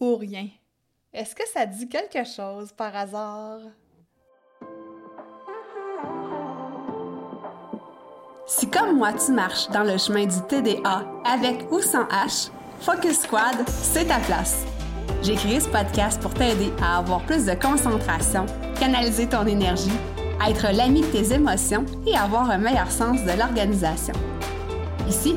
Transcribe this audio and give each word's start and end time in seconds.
ou 0.00 0.16
rien? 0.16 0.48
Est-ce 1.12 1.34
que 1.34 1.46
ça 1.48 1.66
dit 1.66 1.88
quelque 1.88 2.24
chose 2.24 2.72
par 2.72 2.94
hasard? 2.94 3.60
Si 8.46 8.70
comme 8.70 8.96
moi 8.96 9.12
tu 9.12 9.32
marches 9.32 9.68
dans 9.70 9.82
le 9.82 9.98
chemin 9.98 10.26
du 10.26 10.40
TDA 10.48 11.04
avec 11.24 11.70
ou 11.72 11.80
sans 11.80 12.04
H, 12.04 12.50
Focus 12.80 13.20
Squad, 13.22 13.56
c'est 13.66 14.06
ta 14.06 14.18
place. 14.20 14.64
J'ai 15.22 15.34
créé 15.34 15.58
ce 15.58 15.68
podcast 15.68 16.20
pour 16.20 16.32
t'aider 16.34 16.70
à 16.80 16.98
avoir 16.98 17.24
plus 17.24 17.46
de 17.46 17.54
concentration, 17.54 18.46
canaliser 18.78 19.28
ton 19.28 19.46
énergie, 19.46 19.90
être 20.46 20.68
l'ami 20.72 21.00
de 21.00 21.06
tes 21.06 21.32
émotions 21.32 21.84
et 22.06 22.16
avoir 22.16 22.50
un 22.50 22.58
meilleur 22.58 22.90
sens 22.90 23.22
de 23.24 23.32
l'organisation. 23.36 24.14
Ici, 25.08 25.36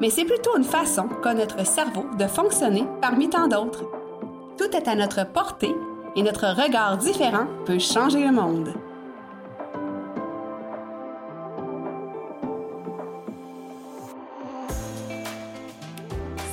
mais 0.00 0.10
c'est 0.10 0.24
plutôt 0.24 0.56
une 0.56 0.64
façon 0.64 1.08
qu'a 1.22 1.34
notre 1.34 1.64
cerveau 1.66 2.04
de 2.18 2.26
fonctionner 2.26 2.84
parmi 3.00 3.28
tant 3.28 3.48
d'autres. 3.48 3.84
Tout 4.58 4.74
est 4.76 4.88
à 4.88 4.94
notre 4.94 5.24
portée 5.26 5.74
et 6.16 6.22
notre 6.22 6.46
regard 6.46 6.98
différent 6.98 7.46
peut 7.66 7.78
changer 7.78 8.20
le 8.20 8.32
monde. 8.32 8.74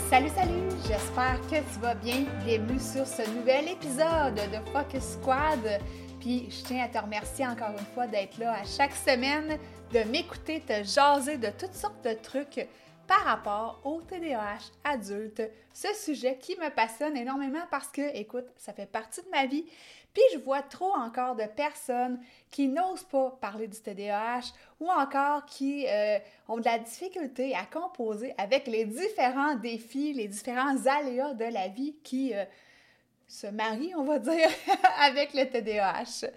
Salut, 0.09 0.29
salut! 0.35 0.51
J'espère 0.87 1.39
que 1.49 1.55
tu 1.55 1.79
vas 1.79 1.95
bien. 1.95 2.25
Bienvenue 2.45 2.79
sur 2.79 3.07
ce 3.07 3.21
nouvel 3.29 3.69
épisode 3.69 4.35
de 4.35 4.71
Focus 4.71 5.13
Squad. 5.13 5.79
Puis 6.19 6.49
je 6.49 6.63
tiens 6.65 6.83
à 6.83 6.87
te 6.89 7.03
remercier 7.03 7.47
encore 7.47 7.71
une 7.71 7.85
fois 7.93 8.07
d'être 8.07 8.37
là 8.37 8.55
à 8.61 8.65
chaque 8.65 8.93
semaine, 8.93 9.57
de 9.93 9.99
m'écouter, 10.11 10.61
te 10.61 10.83
jaser 10.83 11.37
de 11.37 11.47
toutes 11.57 11.73
sortes 11.73 12.03
de 12.03 12.13
trucs 12.21 12.67
par 13.11 13.25
rapport 13.25 13.81
au 13.83 13.99
TDAH 13.99 14.71
adulte. 14.85 15.41
Ce 15.73 15.93
sujet 15.95 16.37
qui 16.37 16.55
me 16.55 16.69
passionne 16.69 17.17
énormément 17.17 17.59
parce 17.69 17.89
que, 17.89 18.15
écoute, 18.15 18.45
ça 18.55 18.71
fait 18.71 18.85
partie 18.85 19.21
de 19.21 19.27
ma 19.31 19.47
vie. 19.47 19.65
Puis 20.13 20.23
je 20.31 20.37
vois 20.37 20.61
trop 20.61 20.93
encore 20.95 21.35
de 21.35 21.43
personnes 21.43 22.21
qui 22.49 22.69
n'osent 22.69 23.03
pas 23.03 23.37
parler 23.41 23.67
du 23.67 23.77
TDAH 23.77 24.53
ou 24.79 24.89
encore 24.89 25.45
qui 25.45 25.85
euh, 25.89 26.19
ont 26.47 26.59
de 26.59 26.63
la 26.63 26.79
difficulté 26.79 27.53
à 27.53 27.65
composer 27.65 28.33
avec 28.37 28.67
les 28.67 28.85
différents 28.85 29.55
défis, 29.55 30.13
les 30.13 30.29
différents 30.29 30.77
aléas 30.85 31.33
de 31.33 31.51
la 31.51 31.67
vie 31.67 31.97
qui 32.05 32.33
euh, 32.33 32.45
se 33.27 33.47
marient, 33.47 33.93
on 33.95 34.05
va 34.05 34.19
dire, 34.19 34.47
avec 35.01 35.33
le 35.33 35.49
TDAH. 35.49 36.31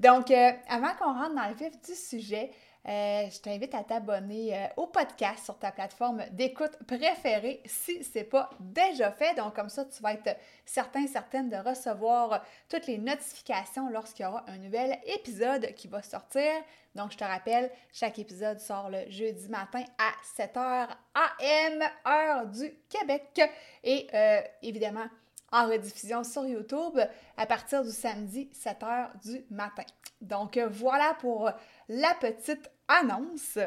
Donc, 0.00 0.32
euh, 0.32 0.50
avant 0.68 0.92
qu'on 0.98 1.14
rentre 1.14 1.36
dans 1.36 1.48
le 1.48 1.54
vif 1.54 1.80
du 1.86 1.94
sujet, 1.94 2.50
euh, 2.88 3.28
je 3.28 3.40
t'invite 3.40 3.74
à 3.74 3.82
t'abonner 3.82 4.56
euh, 4.56 4.66
au 4.76 4.86
podcast 4.86 5.44
sur 5.44 5.58
ta 5.58 5.72
plateforme 5.72 6.22
d'écoute 6.30 6.70
préférée 6.86 7.60
si 7.64 8.04
ce 8.04 8.18
n'est 8.18 8.24
pas 8.24 8.48
déjà 8.60 9.10
fait. 9.10 9.34
Donc, 9.34 9.56
comme 9.56 9.68
ça, 9.68 9.84
tu 9.84 10.00
vas 10.02 10.12
être 10.12 10.36
certain, 10.64 11.04
certaine 11.08 11.48
de 11.48 11.56
recevoir 11.56 12.44
toutes 12.68 12.86
les 12.86 12.98
notifications 12.98 13.88
lorsqu'il 13.88 14.22
y 14.22 14.28
aura 14.28 14.44
un 14.46 14.58
nouvel 14.58 15.00
épisode 15.04 15.74
qui 15.74 15.88
va 15.88 16.00
sortir. 16.00 16.52
Donc, 16.94 17.10
je 17.10 17.16
te 17.16 17.24
rappelle, 17.24 17.72
chaque 17.92 18.20
épisode 18.20 18.60
sort 18.60 18.88
le 18.88 19.10
jeudi 19.10 19.48
matin 19.48 19.82
à 19.98 20.12
7h 20.38 20.86
AM, 21.14 21.82
heure 22.06 22.46
du 22.46 22.72
Québec. 22.88 23.40
Et 23.82 24.06
euh, 24.14 24.40
évidemment, 24.62 25.06
en 25.50 25.68
rediffusion 25.68 26.22
sur 26.22 26.46
YouTube 26.46 27.00
à 27.36 27.46
partir 27.46 27.82
du 27.82 27.90
samedi 27.90 28.48
7h 28.54 29.10
du 29.24 29.44
matin. 29.50 29.84
Donc 30.20 30.56
voilà 30.58 31.16
pour 31.20 31.50
la 31.88 32.14
petite 32.14 32.70
annonce. 32.88 33.58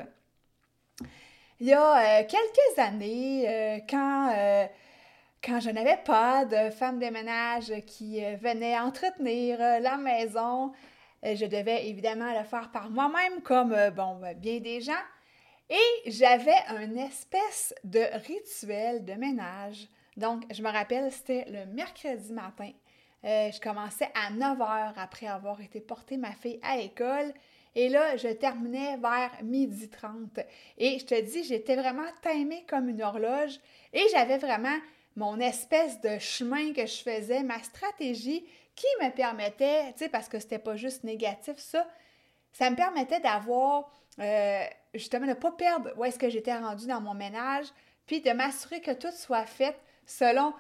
Il 1.62 1.68
y 1.68 1.74
a 1.74 2.22
euh, 2.22 2.24
quelques 2.24 2.80
années, 2.80 3.44
euh, 3.48 3.80
quand, 3.90 4.34
euh, 4.34 4.66
quand 5.44 5.60
je 5.60 5.70
n'avais 5.70 5.98
pas 5.98 6.46
de 6.46 6.70
femme 6.70 7.00
de 7.00 7.08
ménage 7.08 7.74
qui 7.86 8.22
venait 8.36 8.80
entretenir 8.80 9.60
la 9.60 9.98
maison, 9.98 10.72
je 11.22 11.46
devais 11.46 11.90
évidemment 11.90 12.32
le 12.38 12.46
faire 12.46 12.72
par 12.72 12.90
moi-même, 12.90 13.42
comme 13.42 13.76
bon, 13.94 14.22
bien 14.38 14.60
des 14.60 14.80
gens. 14.80 14.94
Et 15.70 16.10
j'avais 16.10 16.56
un 16.70 16.96
espèce 16.96 17.76
de 17.84 18.06
rituel 18.26 19.04
de 19.04 19.14
ménage. 19.14 19.88
Donc, 20.16 20.44
je 20.52 20.64
me 20.64 20.70
rappelle, 20.70 21.12
c'était 21.12 21.46
le 21.50 21.66
mercredi 21.66 22.32
matin. 22.32 22.72
je 23.24 23.60
commençais 23.60 24.10
à 24.16 24.32
9 24.32 24.62
heures 24.62 24.94
après 24.98 25.28
avoir 25.28 25.60
été 25.62 25.82
porter 25.82 26.16
ma 26.16 26.32
fille 26.32 26.60
à 26.64 26.78
l'école. 26.78 27.34
Et 27.76 27.90
là, 27.90 28.18
je 28.18 28.28
terminais 28.30 28.98
vers 28.98 29.32
midi 29.44 29.90
30. 29.90 30.40
Et 30.78 31.00
je 31.00 31.06
te 31.06 31.20
dis, 31.22 31.44
j'étais 31.44 31.76
vraiment 31.76 32.08
timée 32.22 32.66
comme 32.68 32.90
une 32.90 33.02
horloge 33.02 33.60
et 33.94 34.04
j'avais 34.12 34.38
vraiment 34.38 34.78
mon 35.16 35.40
espèce 35.40 36.00
de 36.02 36.18
chemin 36.20 36.74
que 36.74 36.86
je 36.86 37.02
faisais, 37.02 37.44
ma 37.44 37.62
stratégie 37.62 38.46
qui 38.76 38.88
me 39.02 39.10
permettait, 39.12 39.92
tu 39.94 40.00
sais, 40.00 40.10
parce 40.10 40.30
que 40.30 40.40
c'était 40.40 40.60
pas 40.60 40.78
juste 40.78 41.04
négatif, 41.04 41.58
ça, 41.58 41.86
ça 42.54 42.70
me 42.70 42.76
permettait 42.76 43.20
d'avoir, 43.20 43.92
euh, 44.20 44.64
justement, 44.94 45.26
de 45.26 45.32
ne 45.32 45.36
pas 45.36 45.52
perdre 45.52 45.92
où 45.98 46.06
est-ce 46.06 46.18
que 46.18 46.30
j'étais 46.30 46.56
rendue 46.56 46.88
dans 46.88 47.02
mon 47.02 47.14
ménage, 47.14 47.68
puis 48.06 48.22
de 48.22 48.32
m'assurer 48.32 48.80
que 48.80 48.92
tout 48.92 49.12
soit 49.12 49.46
fait 49.46 49.78
selon 50.06 50.54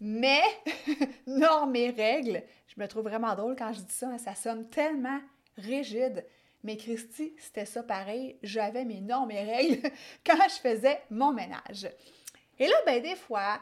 mes 0.00 0.42
normes 1.26 1.74
et 1.76 1.90
règles. 1.90 2.42
Je 2.68 2.80
me 2.80 2.86
trouve 2.86 3.04
vraiment 3.04 3.34
drôle 3.34 3.56
quand 3.56 3.72
je 3.72 3.80
dis 3.80 3.94
ça, 3.94 4.08
hein, 4.08 4.18
ça 4.18 4.34
sonne 4.34 4.68
tellement 4.68 5.20
rigide. 5.56 6.26
Mais 6.64 6.76
Christy, 6.76 7.34
c'était 7.38 7.64
ça 7.64 7.82
pareil. 7.82 8.36
J'avais 8.42 8.84
mes 8.84 9.00
normes 9.00 9.30
et 9.30 9.42
règles 9.42 9.90
quand 10.26 10.48
je 10.48 10.60
faisais 10.68 11.00
mon 11.10 11.32
ménage. 11.32 11.88
Et 12.58 12.66
là, 12.66 12.74
ben 12.86 13.02
des 13.02 13.16
fois, 13.16 13.60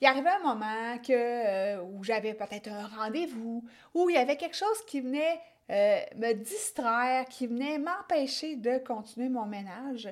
il 0.00 0.06
arrivait 0.06 0.30
un 0.30 0.54
moment 0.54 0.96
euh, 1.10 1.82
où 1.82 2.04
j'avais 2.04 2.34
peut-être 2.34 2.68
un 2.68 2.86
rendez-vous, 2.86 3.64
où 3.94 4.10
il 4.10 4.14
y 4.14 4.18
avait 4.18 4.36
quelque 4.36 4.56
chose 4.56 4.84
qui 4.86 5.00
venait 5.00 5.40
euh, 5.70 6.00
me 6.16 6.32
distraire, 6.34 7.26
qui 7.26 7.46
venait 7.46 7.78
m'empêcher 7.78 8.56
de 8.56 8.78
continuer 8.78 9.28
mon 9.28 9.46
ménage. 9.46 10.08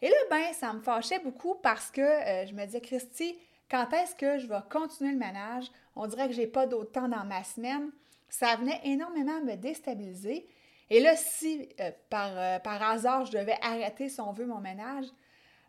Et 0.00 0.08
là, 0.08 0.16
ben, 0.28 0.52
ça 0.52 0.72
me 0.72 0.80
fâchait 0.80 1.20
beaucoup 1.20 1.54
parce 1.54 1.90
que 1.90 2.00
euh, 2.00 2.46
je 2.46 2.54
me 2.54 2.64
disais, 2.64 2.80
Christy, 2.80 3.38
quand 3.70 3.90
est-ce 3.92 4.16
que 4.16 4.38
je 4.38 4.46
vais 4.46 4.60
continuer 4.68 5.12
le 5.12 5.18
ménage? 5.18 5.70
On 5.94 6.06
dirait 6.06 6.26
que 6.26 6.34
j'ai 6.34 6.48
pas 6.48 6.66
d'autre 6.66 6.90
temps 6.90 7.08
dans 7.08 7.24
ma 7.24 7.44
semaine. 7.44 7.90
Ça 8.28 8.56
venait 8.56 8.80
énormément 8.84 9.40
me 9.40 9.54
déstabiliser. 9.54 10.46
Et 10.92 11.00
là, 11.00 11.16
si 11.16 11.70
euh, 11.80 11.90
par, 12.10 12.38
euh, 12.38 12.58
par 12.58 12.82
hasard 12.82 13.24
je 13.24 13.32
devais 13.32 13.56
arrêter, 13.62 14.10
si 14.10 14.20
on 14.20 14.30
veut, 14.30 14.44
mon 14.44 14.58
ménage, 14.58 15.06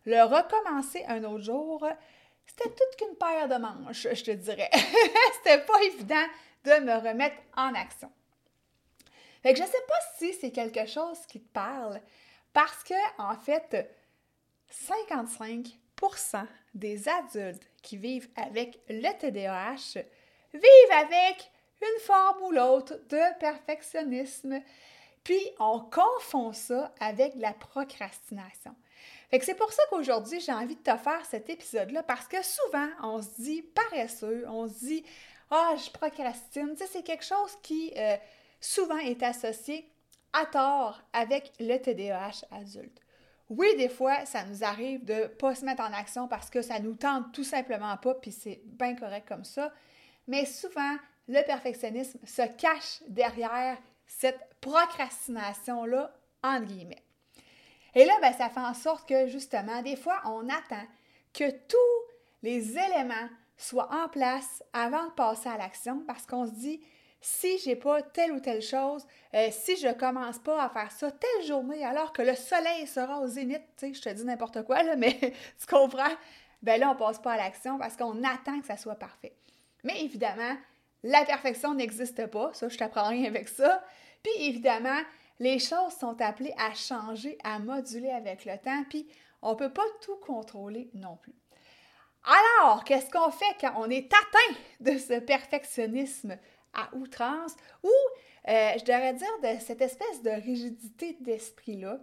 le 0.06 0.22
recommencer 0.22 1.06
un 1.08 1.24
autre 1.24 1.46
jour, 1.46 1.88
c'était 2.46 2.70
toute 2.70 2.98
qu'une 2.98 3.16
paire 3.16 3.48
de 3.48 3.56
manches, 3.56 4.06
je 4.12 4.22
te 4.22 4.32
dirais. 4.32 4.70
c'était 5.38 5.64
pas 5.64 5.82
évident 5.84 6.26
de 6.66 6.72
me 6.84 6.96
remettre 6.96 7.38
en 7.56 7.74
action. 7.74 8.12
Fait 9.44 9.54
que 9.54 9.60
je 9.60 9.66
sais 9.66 9.86
pas 9.88 10.00
si 10.18 10.34
c'est 10.34 10.52
quelque 10.52 10.86
chose 10.86 11.26
qui 11.26 11.40
te 11.40 11.54
parle, 11.54 12.02
parce 12.52 12.84
que, 12.84 12.94
en 13.18 13.36
fait, 13.36 13.90
55% 14.74 16.46
des 16.74 17.08
adultes 17.08 17.66
qui 17.82 17.96
vivent 17.96 18.30
avec 18.36 18.78
le 18.90 19.18
TDAH 19.18 20.02
vivent 20.54 20.92
avec 20.92 21.50
une 21.82 22.02
forme 22.02 22.44
ou 22.44 22.52
l'autre 22.52 22.96
de 23.08 23.40
perfectionnisme, 23.40 24.62
puis 25.24 25.42
on 25.60 25.80
confond 25.80 26.54
ça 26.54 26.94
avec 27.00 27.34
la 27.36 27.54
procrastination. 27.54 28.76
Fait 29.30 29.40
que 29.40 29.46
c'est 29.46 29.56
pour 29.56 29.72
ça 29.72 29.82
qu'aujourd'hui, 29.90 30.40
j'ai 30.40 30.54
envie 30.54 30.76
de 30.76 30.82
te 30.82 30.96
faire 30.98 31.26
cet 31.26 31.50
épisode-là 31.50 32.04
parce 32.04 32.28
que 32.28 32.44
souvent, 32.44 32.88
on 33.02 33.22
se 33.22 33.42
dit 33.42 33.62
paresseux, 33.62 34.46
on 34.48 34.68
se 34.68 34.86
dit 34.86 35.04
Ah, 35.50 35.74
je 35.84 35.90
procrastine. 35.90 36.76
C'est 36.76 37.04
quelque 37.04 37.26
chose 37.26 37.58
qui 37.62 37.92
euh, 37.98 38.16
souvent 38.60 38.98
est 38.98 39.24
associé 39.24 39.90
à 40.34 40.46
tort 40.46 41.02
avec 41.14 41.52
le 41.60 41.78
TDAH 41.78 42.46
adulte. 42.52 43.00
Oui, 43.50 43.68
des 43.78 43.90
fois, 43.90 44.26
ça 44.26 44.46
nous 44.46 44.64
arrive 44.64 45.04
de 45.04 45.14
ne 45.14 45.28
pas 45.28 45.54
se 45.54 45.66
mettre 45.66 45.84
en 45.84 45.94
action 45.94 46.28
parce 46.28 46.50
que 46.50 46.62
ça 46.62 46.80
nous 46.80 46.96
tente 46.96 47.32
tout 47.34 47.44
simplement 47.44 47.96
pas, 47.98 48.16
puis 48.16 48.32
c'est 48.32 48.62
bien 48.66 48.96
correct 48.96 49.28
comme 49.28 49.44
ça. 49.44 49.72
Mais 50.28 50.46
souvent, 50.46 50.96
le 51.28 51.44
perfectionnisme 51.44 52.20
se 52.26 52.42
cache 52.58 53.04
derrière 53.08 53.78
cette 54.06 54.40
procrastination-là, 54.62 56.14
entre 56.44 56.66
guillemets. 56.66 57.04
Et 57.96 58.06
là, 58.06 58.14
ben, 58.22 58.34
ça 58.34 58.50
fait 58.50 58.60
en 58.60 58.74
sorte 58.74 59.08
que, 59.08 59.28
justement, 59.28 59.82
des 59.82 59.96
fois, 59.96 60.22
on 60.26 60.50
attend 60.50 60.86
que 61.34 61.50
tous 61.50 62.14
les 62.42 62.78
éléments 62.78 63.30
soient 63.58 63.90
en 63.94 64.10
place 64.10 64.64
avant 64.74 65.06
de 65.06 65.12
passer 65.12 65.50
à 65.50 65.58
l'action 65.58 66.04
parce 66.08 66.26
qu'on 66.26 66.46
se 66.46 66.52
dit, 66.52 66.82
si 67.22 67.58
j'ai 67.60 67.76
pas 67.76 68.02
telle 68.02 68.34
ou 68.34 68.40
telle 68.40 68.62
chose, 68.62 69.06
euh, 69.34 69.48
si 69.52 69.78
je 69.78 69.94
commence 69.94 70.40
pas 70.40 70.64
à 70.64 70.70
faire 70.70 70.92
ça 70.92 71.10
telle 71.12 71.46
journée 71.46 71.86
alors 71.86 72.12
que 72.12 72.22
le 72.22 72.36
soleil 72.36 72.86
sera 72.86 73.20
au 73.22 73.28
zénith, 73.28 73.62
tu 73.78 73.88
sais, 73.88 73.94
je 73.94 74.02
te 74.02 74.10
dis 74.10 74.26
n'importe 74.26 74.64
quoi, 74.64 74.84
mais 74.96 75.18
tu 75.60 75.68
comprends? 75.70 76.14
Ben 76.62 76.80
là, 76.80 76.92
on 76.92 76.96
passe 76.96 77.20
pas 77.20 77.34
à 77.34 77.38
l'action 77.38 77.78
parce 77.78 77.96
qu'on 77.96 78.24
attend 78.24 78.60
que 78.60 78.66
ça 78.66 78.78
soit 78.78 78.96
parfait. 78.96 79.34
Mais 79.84 80.04
évidemment, 80.04 80.56
la 81.04 81.26
perfection 81.26 81.74
n'existe 81.74 82.28
pas, 82.28 82.52
ça, 82.54 82.70
je 82.70 82.78
t'apprends 82.78 83.10
rien 83.10 83.26
avec 83.26 83.50
ça. 83.50 83.84
Puis 84.24 84.48
évidemment, 84.48 85.00
les 85.40 85.60
choses 85.60 85.94
sont 86.00 86.20
appelées 86.22 86.54
à 86.58 86.74
changer, 86.74 87.38
à 87.44 87.60
moduler 87.60 88.10
avec 88.10 88.46
le 88.46 88.58
temps, 88.58 88.84
puis 88.90 89.08
on 89.42 89.56
peut 89.56 89.74
pas 89.74 89.86
tout 90.02 90.16
contrôler 90.18 90.90
non 90.94 91.18
plus. 91.18 91.36
Alors, 92.24 92.86
qu'est-ce 92.86 93.12
qu'on 93.12 93.32
fait 93.32 93.56
quand 93.60 93.74
on 93.76 93.90
est 93.90 94.12
atteint 94.14 94.60
de 94.80 94.98
ce 94.98 95.20
perfectionnisme 95.20 96.38
à 96.74 96.90
outrance 96.96 97.56
ou, 97.84 97.92
euh, 98.48 98.72
je 98.78 98.86
devrais 98.86 99.14
dire, 99.14 99.40
de 99.44 99.60
cette 99.60 99.82
espèce 99.82 100.22
de 100.22 100.30
rigidité 100.30 101.18
d'esprit-là, 101.20 102.00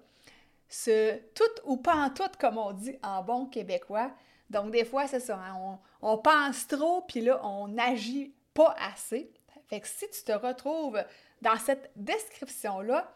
ce 0.68 1.16
tout 1.34 1.62
ou 1.64 1.78
pas 1.78 1.94
en 1.94 2.10
tout, 2.10 2.30
comme 2.38 2.58
on 2.58 2.72
dit 2.72 2.96
en 3.02 3.22
bon 3.22 3.46
québécois? 3.46 4.12
Donc, 4.50 4.72
des 4.72 4.84
fois, 4.84 5.06
c'est 5.06 5.20
ça, 5.20 5.36
hein, 5.36 5.78
on, 6.02 6.18
pense 6.18 6.66
trop, 6.66 7.02
puis 7.02 7.22
là, 7.22 7.40
on 7.44 7.68
n'agit 7.68 8.34
pas 8.54 8.74
assez. 8.78 9.32
Fait 9.68 9.80
que 9.80 9.86
si 9.86 10.08
tu 10.10 10.24
te 10.24 10.32
retrouves 10.32 11.02
dans 11.42 11.56
cette 11.56 11.90
description-là, 11.96 13.14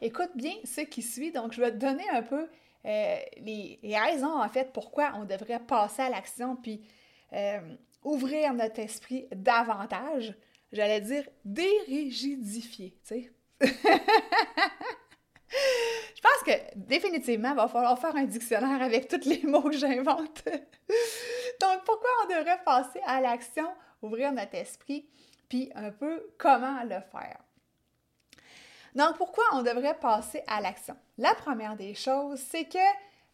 écoute 0.00 0.30
bien 0.34 0.54
ce 0.64 0.80
qui 0.80 1.02
suit. 1.02 1.32
Donc, 1.32 1.52
je 1.52 1.60
vais 1.60 1.70
te 1.72 1.76
donner 1.76 2.08
un 2.10 2.22
peu 2.22 2.48
euh, 2.86 3.16
les, 3.38 3.78
raisons, 3.82 4.40
en 4.40 4.48
fait, 4.48 4.72
pourquoi 4.72 5.12
on 5.16 5.24
devrait 5.24 5.60
passer 5.60 6.02
à 6.02 6.10
l'action, 6.10 6.56
puis 6.56 6.82
euh, 7.32 7.60
ouvrir 8.02 8.52
notre 8.54 8.80
esprit 8.80 9.26
davantage 9.32 10.34
j'allais 10.74 11.00
dire 11.00 11.24
dérigidifier, 11.44 12.98
tu 13.06 13.14
sais. 13.14 13.32
Je 16.16 16.20
pense 16.20 16.42
que 16.44 16.52
définitivement, 16.74 17.50
il 17.50 17.56
va 17.56 17.68
falloir 17.68 17.98
faire 17.98 18.16
un 18.16 18.24
dictionnaire 18.24 18.82
avec 18.82 19.08
tous 19.08 19.28
les 19.28 19.42
mots 19.44 19.62
que 19.62 19.76
j'invente. 19.76 20.44
Donc, 21.60 21.84
pourquoi 21.84 22.10
on 22.24 22.28
devrait 22.28 22.62
passer 22.64 23.00
à 23.06 23.20
l'action, 23.20 23.68
ouvrir 24.04 24.32
notre 24.32 24.54
esprit, 24.54 25.08
puis 25.48 25.70
un 25.74 25.90
peu 25.90 26.26
comment 26.38 26.82
le 26.84 27.00
faire? 27.10 27.38
Donc, 28.94 29.16
pourquoi 29.16 29.44
on 29.52 29.62
devrait 29.62 29.98
passer 29.98 30.42
à 30.46 30.60
l'action? 30.60 30.96
La 31.18 31.34
première 31.34 31.76
des 31.76 31.94
choses, 31.94 32.38
c'est 32.38 32.64
que 32.64 32.78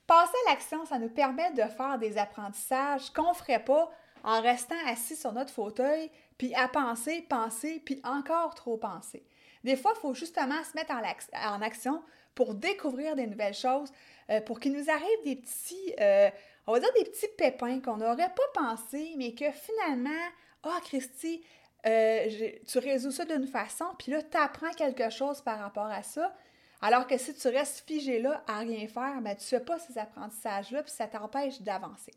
passer 0.06 0.36
à 0.46 0.50
l'action, 0.50 0.86
ça 0.86 0.98
nous 0.98 1.10
permet 1.10 1.50
de 1.52 1.62
faire 1.62 1.98
des 1.98 2.16
apprentissages 2.16 3.10
qu'on 3.10 3.30
ne 3.30 3.34
ferait 3.34 3.64
pas 3.64 3.90
en 4.24 4.40
restant 4.40 4.76
assis 4.86 5.16
sur 5.16 5.32
notre 5.32 5.52
fauteuil 5.52 6.10
puis 6.38 6.54
à 6.54 6.68
penser, 6.68 7.20
penser, 7.28 7.82
puis 7.84 8.00
encore 8.02 8.54
trop 8.54 8.78
penser. 8.78 9.22
Des 9.62 9.76
fois, 9.76 9.92
il 9.94 10.00
faut 10.00 10.14
justement 10.14 10.64
se 10.64 10.74
mettre 10.74 10.92
en, 10.92 11.60
action 11.60 12.02
pour 12.34 12.54
découvrir 12.54 13.14
des 13.14 13.26
nouvelles 13.26 13.52
choses, 13.52 13.92
euh, 14.30 14.40
pour 14.40 14.58
qu'il 14.58 14.72
nous 14.72 14.88
arrive 14.88 15.24
des 15.24 15.36
petits, 15.36 15.94
euh, 16.00 16.30
on 16.66 16.72
va 16.72 16.80
dire 16.80 16.92
des 16.96 17.04
petits 17.04 17.28
pépins 17.36 17.80
qu'on 17.80 17.98
n'aurait 17.98 18.32
pas 18.34 18.62
pensé, 18.62 19.12
mais 19.18 19.34
que 19.34 19.50
finalement, 19.50 20.24
ah, 20.62 20.80
Christy, 20.84 21.42
euh, 21.86 22.28
tu 22.66 22.78
résous 22.78 23.12
ça 23.12 23.24
d'une 23.24 23.46
façon, 23.46 23.86
puis 23.98 24.12
là, 24.12 24.22
tu 24.22 24.36
apprends 24.36 24.72
quelque 24.72 25.10
chose 25.10 25.40
par 25.40 25.58
rapport 25.58 25.86
à 25.86 26.02
ça. 26.02 26.34
Alors 26.82 27.06
que 27.06 27.18
si 27.18 27.34
tu 27.34 27.48
restes 27.48 27.84
figé 27.86 28.20
là 28.20 28.42
à 28.46 28.58
rien 28.58 28.86
faire, 28.86 29.20
ben, 29.20 29.36
tu 29.36 29.44
ne 29.44 29.58
fais 29.58 29.64
pas 29.64 29.78
ces 29.78 29.98
apprentissages-là, 29.98 30.82
puis 30.82 30.92
ça 30.92 31.06
t'empêche 31.06 31.60
d'avancer. 31.60 32.12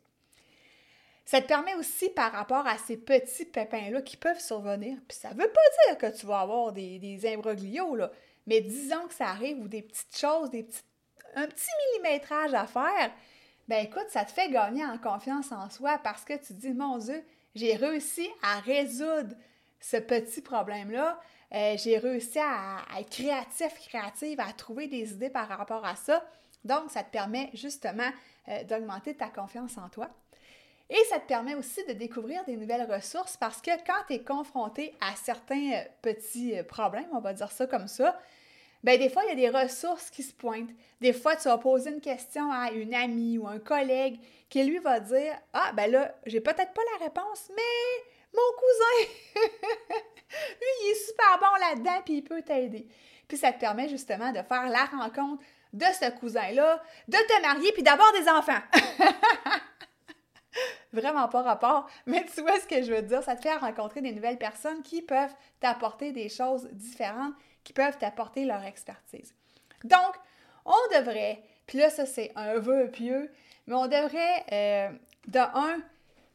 Ça 1.26 1.40
te 1.40 1.46
permet 1.46 1.74
aussi 1.74 2.10
par 2.10 2.32
rapport 2.32 2.66
à 2.66 2.76
ces 2.76 2.98
petits 2.98 3.46
pépins-là 3.46 4.02
qui 4.02 4.16
peuvent 4.16 4.40
survenir. 4.40 4.98
Puis 5.08 5.16
ça 5.16 5.30
ne 5.30 5.34
veut 5.34 5.50
pas 5.50 5.88
dire 5.88 5.98
que 5.98 6.18
tu 6.18 6.26
vas 6.26 6.40
avoir 6.40 6.72
des, 6.72 7.20
imbroglios, 7.26 7.96
là. 7.96 8.10
Mais 8.46 8.60
disons 8.60 9.06
que 9.08 9.14
ça 9.14 9.28
arrive 9.28 9.58
ou 9.58 9.68
des 9.68 9.80
petites 9.80 10.18
choses, 10.18 10.50
des 10.50 10.64
petits, 10.64 10.82
un 11.34 11.46
petit 11.46 11.70
millimétrage 11.94 12.52
à 12.52 12.66
faire, 12.66 13.10
ben 13.68 13.84
écoute, 13.84 14.06
ça 14.10 14.24
te 14.24 14.32
fait 14.32 14.50
gagner 14.50 14.84
en 14.84 14.98
confiance 14.98 15.52
en 15.52 15.70
soi 15.70 15.98
parce 16.02 16.24
que 16.24 16.34
tu 16.34 16.48
te 16.48 16.60
dis, 16.60 16.72
mon 16.72 16.98
Dieu, 16.98 17.24
j'ai 17.54 17.76
réussi 17.76 18.28
à 18.42 18.60
résoudre 18.60 19.34
ce 19.80 19.96
petit 19.96 20.42
problème-là. 20.42 21.18
Euh, 21.54 21.76
j'ai 21.78 21.98
réussi 21.98 22.38
à, 22.38 22.78
être 22.98 23.10
créatif, 23.10 23.74
créative, 23.88 24.40
à 24.40 24.52
trouver 24.52 24.88
des 24.88 25.12
idées 25.12 25.30
par 25.30 25.48
rapport 25.48 25.84
à 25.84 25.94
ça. 25.94 26.24
Donc, 26.64 26.90
ça 26.90 27.02
te 27.02 27.10
permet 27.10 27.50
justement 27.54 28.10
euh, 28.48 28.64
d'augmenter 28.64 29.14
ta 29.14 29.28
confiance 29.28 29.78
en 29.78 29.88
toi. 29.88 30.08
Et 30.90 31.02
ça 31.08 31.18
te 31.18 31.26
permet 31.26 31.54
aussi 31.54 31.84
de 31.86 31.92
découvrir 31.92 32.44
des 32.44 32.56
nouvelles 32.56 32.90
ressources 32.90 33.36
parce 33.36 33.62
que 33.62 33.70
quand 33.86 34.02
tu 34.06 34.14
es 34.14 34.22
confronté 34.22 34.94
à 35.00 35.14
certains 35.16 35.72
euh, 35.72 35.84
petits 36.02 36.54
problèmes, 36.68 37.08
on 37.12 37.20
va 37.20 37.32
dire 37.32 37.50
ça 37.50 37.66
comme 37.66 37.88
ça, 37.88 38.18
ben 38.84 38.98
des 38.98 39.08
fois, 39.08 39.22
il 39.24 39.30
y 39.30 39.46
a 39.46 39.50
des 39.50 39.58
ressources 39.58 40.10
qui 40.10 40.22
se 40.22 40.34
pointent. 40.34 40.68
Des 41.00 41.14
fois, 41.14 41.36
tu 41.36 41.48
vas 41.48 41.56
poser 41.56 41.90
une 41.90 42.02
question 42.02 42.52
à 42.52 42.70
une 42.70 42.94
amie 42.94 43.38
ou 43.38 43.48
un 43.48 43.58
collègue 43.58 44.20
qui, 44.50 44.62
lui, 44.62 44.78
va 44.78 45.00
dire 45.00 45.32
Ah, 45.54 45.72
ben 45.74 45.90
là, 45.90 46.14
j'ai 46.26 46.40
peut-être 46.40 46.74
pas 46.74 46.82
la 46.98 47.06
réponse, 47.06 47.48
mais 47.48 47.62
mon 48.34 48.52
cousin, 48.58 49.40
lui, 50.60 50.68
il 50.82 50.90
est 50.90 51.06
super 51.06 51.38
bon 51.40 51.54
là-dedans, 51.60 52.02
puis 52.04 52.16
il 52.16 52.22
peut 52.22 52.42
t'aider. 52.42 52.86
Puis 53.26 53.38
ça 53.38 53.52
te 53.52 53.58
permet 53.58 53.88
justement 53.88 54.32
de 54.32 54.42
faire 54.42 54.68
la 54.68 54.84
rencontre 54.84 55.42
de 55.72 55.86
ce 55.86 56.10
cousin-là, 56.20 56.82
de 57.08 57.16
te 57.16 57.42
marier, 57.42 57.72
puis 57.72 57.82
d'avoir 57.82 58.12
des 58.12 58.28
enfants. 58.28 58.52
vraiment 60.92 61.28
pas 61.28 61.42
rapport, 61.42 61.88
mais 62.06 62.24
tu 62.32 62.42
vois 62.42 62.60
ce 62.60 62.66
que 62.66 62.82
je 62.82 62.92
veux 62.92 63.02
dire, 63.02 63.22
ça 63.22 63.34
te 63.34 63.42
fait 63.42 63.56
rencontrer 63.56 64.00
des 64.00 64.12
nouvelles 64.12 64.38
personnes 64.38 64.82
qui 64.82 65.02
peuvent 65.02 65.34
t'apporter 65.58 66.12
des 66.12 66.28
choses 66.28 66.68
différentes, 66.72 67.34
qui 67.64 67.72
peuvent 67.72 67.98
t'apporter 67.98 68.44
leur 68.44 68.62
expertise. 68.64 69.34
Donc, 69.82 70.14
on 70.64 70.98
devrait, 70.98 71.42
puis 71.66 71.78
là, 71.78 71.90
ça 71.90 72.06
c'est 72.06 72.32
un 72.36 72.58
vœu 72.58 72.90
pieux, 72.90 73.30
mais 73.66 73.74
on 73.74 73.86
devrait, 73.86 74.44
euh, 74.52 74.90
de 75.28 75.38
un, 75.38 75.82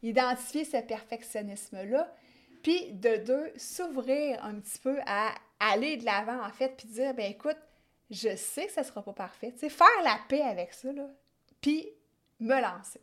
identifier 0.03 0.65
ce 0.65 0.77
perfectionnisme-là, 0.77 2.13
puis 2.63 2.91
de 2.91 3.17
deux, 3.17 3.53
s'ouvrir 3.57 4.43
un 4.43 4.55
petit 4.55 4.79
peu 4.79 4.99
à 5.05 5.33
aller 5.59 5.97
de 5.97 6.05
l'avant, 6.05 6.43
en 6.43 6.49
fait, 6.51 6.75
puis 6.77 6.87
dire, 6.87 7.13
ben 7.13 7.31
écoute, 7.31 7.57
je 8.09 8.35
sais 8.35 8.65
que 8.65 8.71
ça 8.71 8.83
sera 8.83 9.03
pas 9.03 9.13
parfait, 9.13 9.51
tu 9.51 9.59
sais, 9.59 9.69
faire 9.69 9.87
la 10.03 10.19
paix 10.27 10.41
avec 10.41 10.73
ça, 10.73 10.91
là, 10.91 11.07
puis 11.61 11.89
me 12.39 12.59
lancer. 12.59 13.01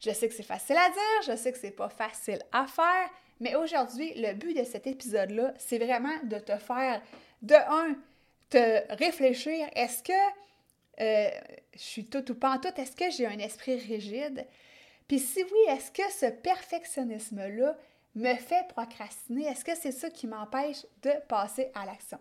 Je 0.00 0.10
sais 0.10 0.28
que 0.28 0.34
c'est 0.34 0.42
facile 0.42 0.76
à 0.76 0.90
dire, 0.90 1.32
je 1.32 1.36
sais 1.36 1.52
que 1.52 1.58
c'est 1.58 1.70
pas 1.70 1.88
facile 1.88 2.40
à 2.52 2.66
faire, 2.66 3.10
mais 3.40 3.54
aujourd'hui, 3.54 4.12
le 4.14 4.34
but 4.34 4.56
de 4.56 4.64
cet 4.64 4.86
épisode-là, 4.86 5.54
c'est 5.58 5.78
vraiment 5.78 6.16
de 6.24 6.38
te 6.38 6.56
faire, 6.56 7.02
de 7.42 7.54
un, 7.54 7.96
te 8.50 8.94
réfléchir, 8.94 9.68
est-ce 9.74 10.02
que 10.02 10.12
euh, 11.00 11.30
je 11.74 11.82
suis 11.82 12.06
tout 12.06 12.30
ou 12.30 12.34
pas 12.34 12.58
tout, 12.58 12.72
est-ce 12.80 12.96
que 12.96 13.10
j'ai 13.10 13.26
un 13.26 13.38
esprit 13.38 13.76
rigide? 13.76 14.46
Puis 15.08 15.18
si 15.18 15.42
oui, 15.42 15.58
est-ce 15.68 15.90
que 15.90 16.10
ce 16.10 16.26
perfectionnisme-là 16.26 17.76
me 18.14 18.34
fait 18.34 18.66
procrastiner? 18.68 19.46
Est-ce 19.46 19.64
que 19.64 19.76
c'est 19.76 19.92
ça 19.92 20.10
qui 20.10 20.26
m'empêche 20.26 20.84
de 21.02 21.12
passer 21.28 21.70
à 21.74 21.86
l'action? 21.86 22.18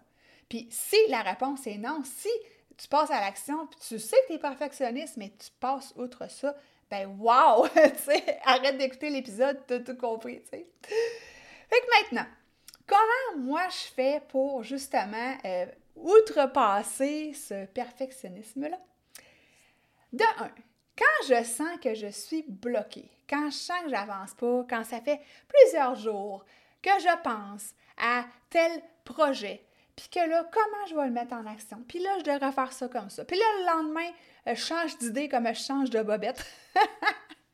Puis 0.50 0.68
si 0.70 0.98
la 1.10 1.22
réponse 1.22 1.66
est 1.68 1.78
non, 1.78 2.04
si 2.04 2.30
tu 2.78 2.88
passes 2.88 3.12
à 3.12 3.22
l'action, 3.22 3.68
puis 3.68 3.80
tu 3.88 4.00
sais 4.00 4.18
que 4.24 4.28
tu 4.28 4.34
es 4.34 4.40
perfectionniste, 4.40 5.18
mais 5.18 5.30
tu 5.30 5.50
passes 5.60 5.94
outre 5.96 6.30
ça, 6.30 6.56
ben 6.90 7.08
wow! 7.20 7.66
arrête 8.46 8.78
d'écouter 8.78 9.10
l'épisode, 9.10 9.60
t'as 9.66 9.80
tout 9.80 9.96
compris, 9.96 10.42
tu 10.44 10.50
sais. 10.50 10.68
Fait 10.88 11.82
que 11.82 12.04
maintenant, 12.04 12.28
comment 12.88 13.44
moi 13.44 13.68
je 13.70 13.94
fais 13.94 14.22
pour 14.30 14.64
justement 14.64 15.38
euh, 15.46 15.66
outrepasser 15.96 17.34
ce 17.34 17.66
perfectionnisme-là? 17.66 18.80
De 20.14 20.24
un, 20.40 20.52
quand 20.98 21.28
je 21.28 21.44
sens 21.44 21.80
que 21.82 21.94
je 21.94 22.08
suis 22.08 22.46
bloquée, 22.48 23.12
quand 23.30 23.50
je 23.50 23.56
sens 23.56 23.82
que 23.84 23.90
j'avance 23.90 24.34
pas, 24.34 24.66
quand 24.70 24.84
ça 24.84 25.02
fait 25.02 25.20
plusieurs 25.48 25.96
jours 25.96 26.46
que 26.82 26.92
je 27.00 27.22
pense 27.24 27.74
à 27.98 28.26
tel 28.50 28.72
projet, 29.04 29.66
puis 29.96 30.10
que 30.10 30.30
là, 30.30 30.48
comment 30.52 30.86
je 30.88 30.96
vais 30.96 31.06
le 31.06 31.12
mettre 31.12 31.34
en 31.34 31.46
action? 31.46 31.84
Puis 31.88 32.00
là, 32.00 32.10
je 32.20 32.24
devrais 32.24 32.52
faire 32.52 32.72
ça 32.72 32.88
comme 32.88 33.10
ça. 33.10 33.24
Puis 33.26 33.38
là, 33.38 33.46
le 33.60 33.66
lendemain, 33.66 34.12
je 34.46 34.56
change 34.56 34.98
d'idée 34.98 35.30
comme 35.30 35.48
je 35.48 35.62
change 35.62 35.90
de 35.90 36.02
bobette. 36.02 36.46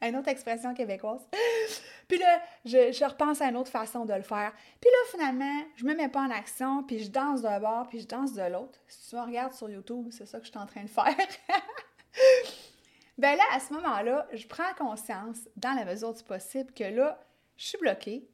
une 0.08 0.16
autre 0.16 0.30
expression 0.30 0.74
québécoise. 0.74 1.22
Puis 2.08 2.18
là, 2.18 2.42
je, 2.66 3.06
repense 3.06 3.42
à 3.42 3.48
une 3.48 3.56
autre 3.56 3.72
façon 3.72 4.06
de 4.06 4.14
le 4.14 4.22
faire. 4.22 4.52
Puis 4.82 4.90
là, 4.90 4.98
finalement, 5.12 5.64
je 5.78 5.86
me 5.86 5.96
mets 5.96 6.10
pas 6.10 6.22
en 6.22 6.30
action, 6.30 6.84
puis 6.84 7.00
je 7.00 7.10
danse 7.10 7.42
d'un 7.42 7.60
bord, 7.60 7.88
puis 7.88 8.02
je 8.02 8.08
danse 8.08 8.34
de 8.34 8.42
l'autre. 8.42 8.80
Si 8.88 9.10
tu 9.10 9.16
me 9.16 9.22
regardes 9.22 9.54
sur 9.54 9.70
YouTube, 9.70 10.10
c'est 10.12 10.26
ça 10.26 10.40
que 10.40 10.46
je 10.46 10.52
suis 10.52 10.60
en 10.60 10.66
train 10.66 10.84
de 10.84 10.90
faire. 10.90 11.16
ben 13.18 13.38
là, 13.38 13.44
à 13.54 13.62
ce 13.62 13.74
moment-là, 13.74 14.28
je 14.34 14.46
prends 14.46 14.74
conscience, 14.78 15.38
dans 15.56 15.74
la 15.74 15.86
mesure 15.86 16.14
du 16.14 16.22
possible, 16.24 16.74
que 16.74 16.84
là, 16.84 17.24
je 17.56 17.68
suis 17.68 17.78
bloquée. 17.78 18.28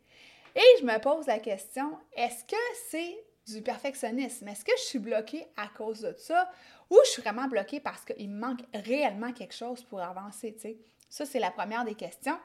Et 0.55 0.79
je 0.79 0.85
me 0.85 0.99
pose 0.99 1.27
la 1.27 1.37
question, 1.37 1.99
est-ce 2.15 2.43
que 2.45 2.55
c'est 2.89 3.15
du 3.45 3.61
perfectionnisme? 3.61 4.47
Est-ce 4.47 4.65
que 4.65 4.71
je 4.77 4.83
suis 4.83 4.99
bloquée 4.99 5.45
à 5.55 5.67
cause 5.67 6.01
de 6.01 6.15
ça? 6.17 6.49
Ou 6.89 6.97
je 7.05 7.11
suis 7.11 7.21
vraiment 7.21 7.47
bloquée 7.47 7.79
parce 7.79 8.03
qu'il 8.03 8.29
me 8.29 8.39
manque 8.39 8.61
réellement 8.73 9.33
quelque 9.33 9.53
chose 9.53 9.83
pour 9.83 10.01
avancer, 10.01 10.55
tu 10.55 10.61
sais? 10.61 10.77
Ça, 11.09 11.25
c'est 11.25 11.39
la 11.39 11.51
première 11.51 11.85
des 11.85 11.95
questions. 11.95 12.37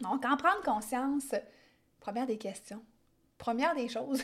Donc, 0.00 0.24
en 0.24 0.36
prendre 0.36 0.62
conscience, 0.62 1.34
première 2.00 2.26
des 2.26 2.38
questions. 2.38 2.84
première 3.38 3.74
des 3.74 3.88
choses. 3.88 4.22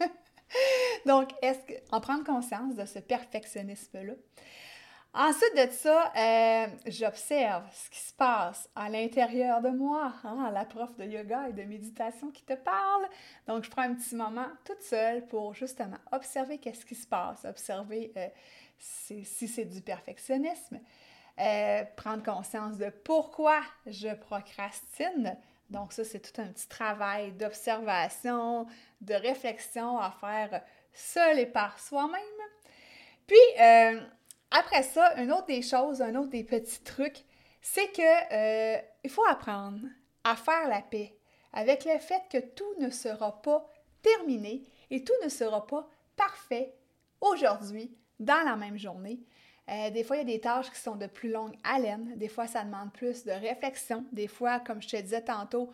Donc, 1.06 1.30
est-ce 1.42 1.60
que, 1.60 1.74
en 1.90 2.00
prendre 2.00 2.24
conscience 2.24 2.74
de 2.74 2.84
ce 2.84 2.98
perfectionnisme-là. 2.98 4.14
Ensuite 5.14 5.56
de 5.56 5.72
ça, 5.72 6.12
euh, 6.16 6.66
j'observe 6.86 7.64
ce 7.72 7.90
qui 7.90 7.98
se 7.98 8.12
passe 8.12 8.68
à 8.76 8.90
l'intérieur 8.90 9.62
de 9.62 9.70
moi, 9.70 10.12
hein, 10.22 10.50
la 10.52 10.66
prof 10.66 10.94
de 10.96 11.04
yoga 11.04 11.48
et 11.48 11.52
de 11.54 11.62
méditation 11.62 12.30
qui 12.30 12.44
te 12.44 12.52
parle. 12.52 13.08
Donc, 13.46 13.64
je 13.64 13.70
prends 13.70 13.82
un 13.82 13.94
petit 13.94 14.14
moment 14.14 14.46
toute 14.64 14.82
seule 14.82 15.26
pour 15.26 15.54
justement 15.54 15.96
observer 16.12 16.58
qu'est-ce 16.58 16.84
qui 16.84 16.94
se 16.94 17.06
passe, 17.06 17.44
observer 17.46 18.12
euh, 18.16 18.28
si, 18.78 19.24
c'est 19.24 19.64
du 19.64 19.80
perfectionnisme, 19.80 20.78
euh, 21.40 21.84
prendre 21.96 22.22
conscience 22.22 22.78
de 22.78 22.90
pourquoi 22.90 23.60
je 23.86 24.14
procrastine. 24.14 25.36
Donc, 25.70 25.92
ça, 25.92 26.04
c'est 26.04 26.20
tout 26.20 26.40
un 26.40 26.46
petit 26.46 26.68
travail 26.68 27.32
d'observation, 27.32 28.66
de 29.00 29.14
réflexion 29.14 29.98
à 29.98 30.10
faire 30.10 30.62
seul 30.92 31.38
et 31.38 31.46
par 31.46 31.78
soi-même. 31.78 32.22
Puis, 33.26 33.36
après 34.50 34.82
ça, 34.82 35.14
une 35.16 35.32
autre 35.32 35.46
des 35.46 35.62
choses, 35.62 36.00
un 36.00 36.14
autre 36.14 36.30
des 36.30 36.44
petits 36.44 36.82
trucs, 36.82 37.24
c'est 37.60 37.92
que 37.92 38.32
euh, 38.32 38.80
il 39.04 39.10
faut 39.10 39.26
apprendre 39.26 39.80
à 40.24 40.36
faire 40.36 40.68
la 40.68 40.80
paix 40.80 41.14
avec 41.52 41.84
le 41.84 41.98
fait 41.98 42.22
que 42.30 42.38
tout 42.38 42.74
ne 42.78 42.90
sera 42.90 43.42
pas 43.42 43.70
terminé 44.02 44.62
et 44.90 45.04
tout 45.04 45.14
ne 45.22 45.28
sera 45.28 45.66
pas 45.66 45.88
parfait 46.16 46.74
aujourd'hui 47.20 47.94
dans 48.18 48.44
la 48.44 48.56
même 48.56 48.78
journée. 48.78 49.20
Euh, 49.68 49.90
des 49.90 50.02
fois, 50.02 50.16
il 50.16 50.20
y 50.20 50.22
a 50.22 50.36
des 50.36 50.40
tâches 50.40 50.70
qui 50.70 50.80
sont 50.80 50.96
de 50.96 51.06
plus 51.06 51.30
longue 51.30 51.54
haleine. 51.62 52.14
Des 52.16 52.28
fois, 52.28 52.46
ça 52.46 52.64
demande 52.64 52.92
plus 52.92 53.24
de 53.24 53.32
réflexion. 53.32 54.04
Des 54.12 54.28
fois, 54.28 54.60
comme 54.60 54.80
je 54.80 54.88
te 54.88 54.96
disais 54.96 55.22
tantôt, 55.22 55.70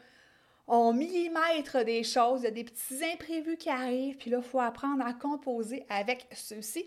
on 0.66 0.92
millimètre 0.92 1.84
des 1.84 2.02
choses, 2.02 2.40
il 2.40 2.44
y 2.44 2.48
a 2.48 2.50
des 2.50 2.64
petits 2.64 3.04
imprévus 3.12 3.56
qui 3.56 3.68
arrivent, 3.68 4.16
puis 4.16 4.30
là, 4.30 4.38
il 4.38 4.42
faut 4.42 4.60
apprendre 4.60 5.04
à 5.04 5.12
composer 5.12 5.84
avec 5.88 6.26
ceux-ci. 6.32 6.86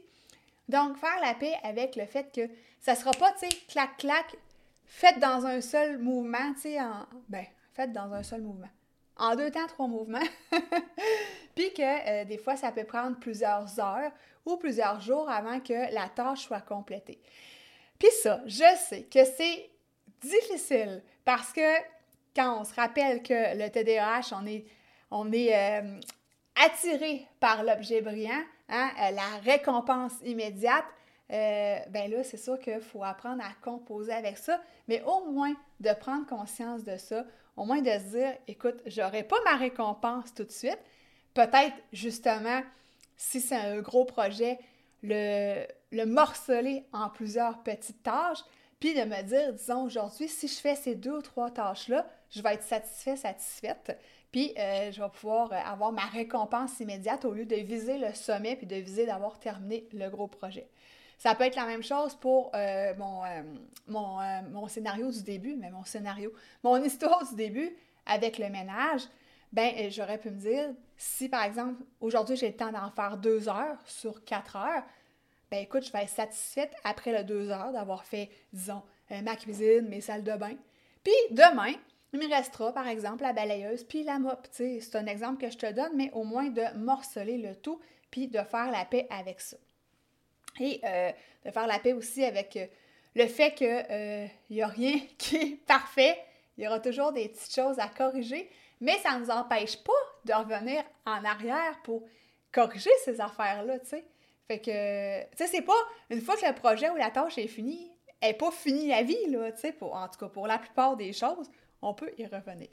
Donc, 0.68 0.98
faire 0.98 1.20
la 1.22 1.34
paix 1.34 1.54
avec 1.64 1.96
le 1.96 2.06
fait 2.06 2.34
que 2.34 2.50
ça 2.82 2.94
ne 2.94 2.98
sera 2.98 3.12
pas, 3.12 3.32
tu 3.34 3.48
sais, 3.48 3.56
clac-clac, 3.68 4.36
fait 4.86 5.20
dans 5.20 5.46
un 5.46 5.62
seul 5.62 6.00
mouvement, 6.00 6.54
tu 6.56 6.62
sais, 6.62 6.82
en... 6.82 7.06
Ben, 7.30 7.46
fait 7.74 7.92
dans 7.94 8.12
un 8.14 8.24
seul 8.24 8.42
mouvement. 8.42 8.70
En 9.20 9.36
deux 9.36 9.52
temps, 9.52 9.68
trois 9.68 9.88
mouvements. 9.88 10.20
Puis 11.56 11.74
que 11.74 12.22
euh, 12.22 12.26
des 12.26 12.38
fois, 12.38 12.56
ça 12.56 12.72
peut 12.72 12.84
prendre 12.84 13.18
plusieurs 13.20 13.80
heures 13.80 14.12
ou 14.46 14.58
plusieurs 14.58 15.02
jours 15.02 15.30
avant 15.30 15.60
que 15.60 15.94
la 15.94 16.10
tâche 16.10 16.42
soit 16.42 16.62
complétée. 16.62 17.20
Puis 18.00 18.10
ça, 18.22 18.42
je 18.46 18.66
sais 18.78 19.04
que 19.04 19.26
c'est 19.26 19.70
difficile 20.22 21.04
parce 21.26 21.52
que 21.52 21.78
quand 22.36 22.62
on 22.62 22.64
se 22.64 22.74
rappelle 22.76 23.24
que 23.24 23.58
le 23.58 23.70
TDAH, 23.70 24.36
on 24.40 24.46
est, 24.46 24.66
on 25.10 25.32
est 25.32 25.56
euh, 25.56 26.00
attiré 26.56 27.26
par 27.40 27.64
l'objet 27.64 28.02
brillant, 28.02 28.44
Hein, 28.70 28.90
euh, 29.00 29.12
la 29.12 29.38
récompense 29.44 30.14
immédiate, 30.26 30.84
euh, 31.32 31.80
ben 31.90 32.12
là, 32.12 32.24
c'est 32.24 32.38
sûr 32.38 32.60
qu'il 32.60 32.82
faut 32.82 33.04
apprendre 33.04 33.42
à 33.44 33.54
composer 33.64 34.12
avec 34.12 34.38
ça, 34.38 34.62
mais 34.88 35.02
au 35.04 35.32
moins 35.32 35.54
de 35.80 35.94
prendre 35.94 36.26
conscience 36.26 36.84
de 36.84 36.98
ça, 36.98 37.26
au 37.58 37.66
moins 37.66 37.82
de 37.82 37.90
se 37.90 38.16
dire, 38.16 38.34
écoute, 38.48 38.78
j'aurai 38.86 39.24
pas 39.24 39.38
ma 39.46 39.58
récompense 39.58 40.34
tout 40.34 40.44
de 40.44 40.52
suite. 40.52 40.80
Peut-être 41.34 41.76
justement, 41.92 42.62
si 43.18 43.42
c'est 43.42 43.56
un 43.56 43.82
gros 43.82 44.06
projet, 44.06 44.60
le, 45.04 45.66
le 45.92 46.06
morceler 46.06 46.86
en 46.94 47.10
plusieurs 47.10 47.62
petites 47.64 48.04
tâches, 48.04 48.44
puis 48.80 48.94
de 48.94 49.02
me 49.02 49.22
dire, 49.24 49.54
disons, 49.54 49.84
aujourd'hui, 49.84 50.28
si 50.28 50.48
je 50.48 50.56
fais 50.56 50.76
ces 50.76 50.96
deux 50.96 51.18
ou 51.18 51.22
trois 51.22 51.50
tâches-là, 51.50 52.08
je 52.30 52.42
vais 52.42 52.54
être 52.54 52.64
satisfait, 52.64 53.16
satisfaite. 53.16 53.98
Puis, 54.32 54.54
euh, 54.58 54.92
je 54.92 55.02
vais 55.02 55.10
pouvoir 55.10 55.52
euh, 55.52 55.56
avoir 55.56 55.92
ma 55.92 56.06
récompense 56.06 56.80
immédiate 56.80 57.26
au 57.26 57.32
lieu 57.32 57.46
de 57.46 57.56
viser 57.56 57.98
le 57.98 58.14
sommet 58.14 58.56
puis 58.56 58.68
de 58.68 58.76
viser 58.76 59.06
d'avoir 59.06 59.40
terminé 59.40 59.88
le 59.94 60.10
gros 60.10 60.28
projet. 60.28 60.68
Ça 61.18 61.34
peut 61.34 61.46
être 61.46 61.56
la 61.56 61.66
même 61.66 61.84
chose 61.84 62.16
pour 62.16 62.52
euh, 62.54 62.94
mon, 62.96 63.22
mon, 63.88 64.20
mon, 64.52 64.68
scénario 64.68 65.12
du 65.12 65.24
début, 65.24 65.56
mais 65.56 65.72
mon 65.72 65.84
scénario, 65.84 66.32
mon 66.64 66.82
histoire 66.84 67.28
du 67.28 67.36
début 67.36 67.76
avec 68.06 68.38
le 68.38 68.50
ménage. 68.50 69.02
Ben, 69.52 69.90
j'aurais 69.90 70.18
pu 70.18 70.30
me 70.30 70.40
dire, 70.40 70.70
si 70.98 71.30
par 71.30 71.44
exemple, 71.44 71.82
aujourd'hui 72.02 72.36
j'ai 72.36 72.50
le 72.50 72.56
temps 72.56 72.72
d'en 72.72 72.92
faire 72.92 73.18
deux 73.18 73.48
heures 73.48 73.80
sur 73.86 74.24
quatre 74.26 74.58
heures, 74.58 74.84
ben 75.50 75.64
écoute, 75.64 75.86
je 75.86 75.92
vais 75.92 76.04
être 76.04 76.10
satisfaite 76.10 76.76
après 76.84 77.14
les 77.14 77.24
deux 77.24 77.50
heures 77.50 77.72
d'avoir 77.72 78.04
fait, 78.04 78.30
disons, 78.52 78.84
ma 79.10 79.36
cuisine, 79.38 79.88
mes 79.88 80.02
salles 80.02 80.24
de 80.24 80.36
bain. 80.36 80.56
Puis 81.04 81.14
demain, 81.32 81.74
il 82.14 82.20
me 82.20 82.30
restera, 82.30 82.74
par 82.74 82.88
exemple, 82.88 83.24
la 83.24 83.34
balayeuse 83.34 83.84
puis 83.84 84.04
la 84.04 84.20
mop. 84.20 84.48
C'est 84.52 84.96
un 84.96 85.06
exemple 85.06 85.42
que 85.42 85.52
je 85.52 85.58
te 85.58 85.72
donne, 85.72 85.96
mais 85.96 86.12
au 86.12 86.24
moins 86.24 86.50
de 86.50 86.78
morceler 86.78 87.38
le 87.38 87.56
tout 87.56 87.80
puis 88.12 88.28
de 88.28 88.40
faire 88.40 88.72
la 88.72 88.86
paix 88.86 89.08
avec 89.10 89.40
ça. 89.40 89.58
Et 90.60 90.82
euh, 90.84 91.12
de 91.46 91.52
faire 91.52 91.68
la 91.68 91.80
paix 91.80 91.94
aussi 91.94 92.24
avec 92.24 92.56
euh, 92.58 92.66
le 93.16 93.28
fait 93.28 93.54
qu'il 93.54 93.68
n'y 94.50 94.62
euh, 94.62 94.66
a 94.66 94.68
rien 94.68 95.00
qui 95.18 95.36
est 95.36 95.66
parfait. 95.66 96.18
Il 96.58 96.64
y 96.64 96.68
aura 96.68 96.80
toujours 96.80 97.12
des 97.12 97.30
petites 97.30 97.54
choses 97.54 97.78
à 97.80 97.88
corriger, 97.88 98.50
mais 98.82 98.98
ça 99.00 99.14
ne 99.14 99.20
nous 99.20 99.30
empêche 99.30 99.78
pas 99.84 99.92
de 100.26 100.34
revenir 100.34 100.84
en 101.06 101.24
arrière 101.24 101.80
pour 101.84 102.04
corriger 102.52 102.90
ces 103.06 103.22
affaires-là, 103.22 103.80
tu 103.80 103.88
sais. 103.88 104.06
Fait 104.48 104.60
que, 104.60 105.46
c'est 105.46 105.62
pas 105.62 105.74
une 106.10 106.22
fois 106.22 106.36
que 106.38 106.46
le 106.46 106.54
projet 106.54 106.90
ou 106.90 106.96
la 106.96 107.12
tâche 107.12 107.38
est 107.38 107.48
finie, 107.48 107.92
elle 108.22 108.30
n'est 108.30 108.38
pas 108.38 108.50
finie 108.50 108.88
la 108.88 109.04
vie, 109.04 109.28
là, 109.30 109.52
tu 109.52 109.60
sais, 109.60 109.76
en 109.82 110.08
tout 110.08 110.18
cas 110.18 110.30
pour 110.30 110.48
la 110.48 110.58
plupart 110.58 110.96
des 110.96 111.14
choses 111.14 111.52
on 111.82 111.94
peut 111.94 112.12
y 112.18 112.26
revenir. 112.26 112.70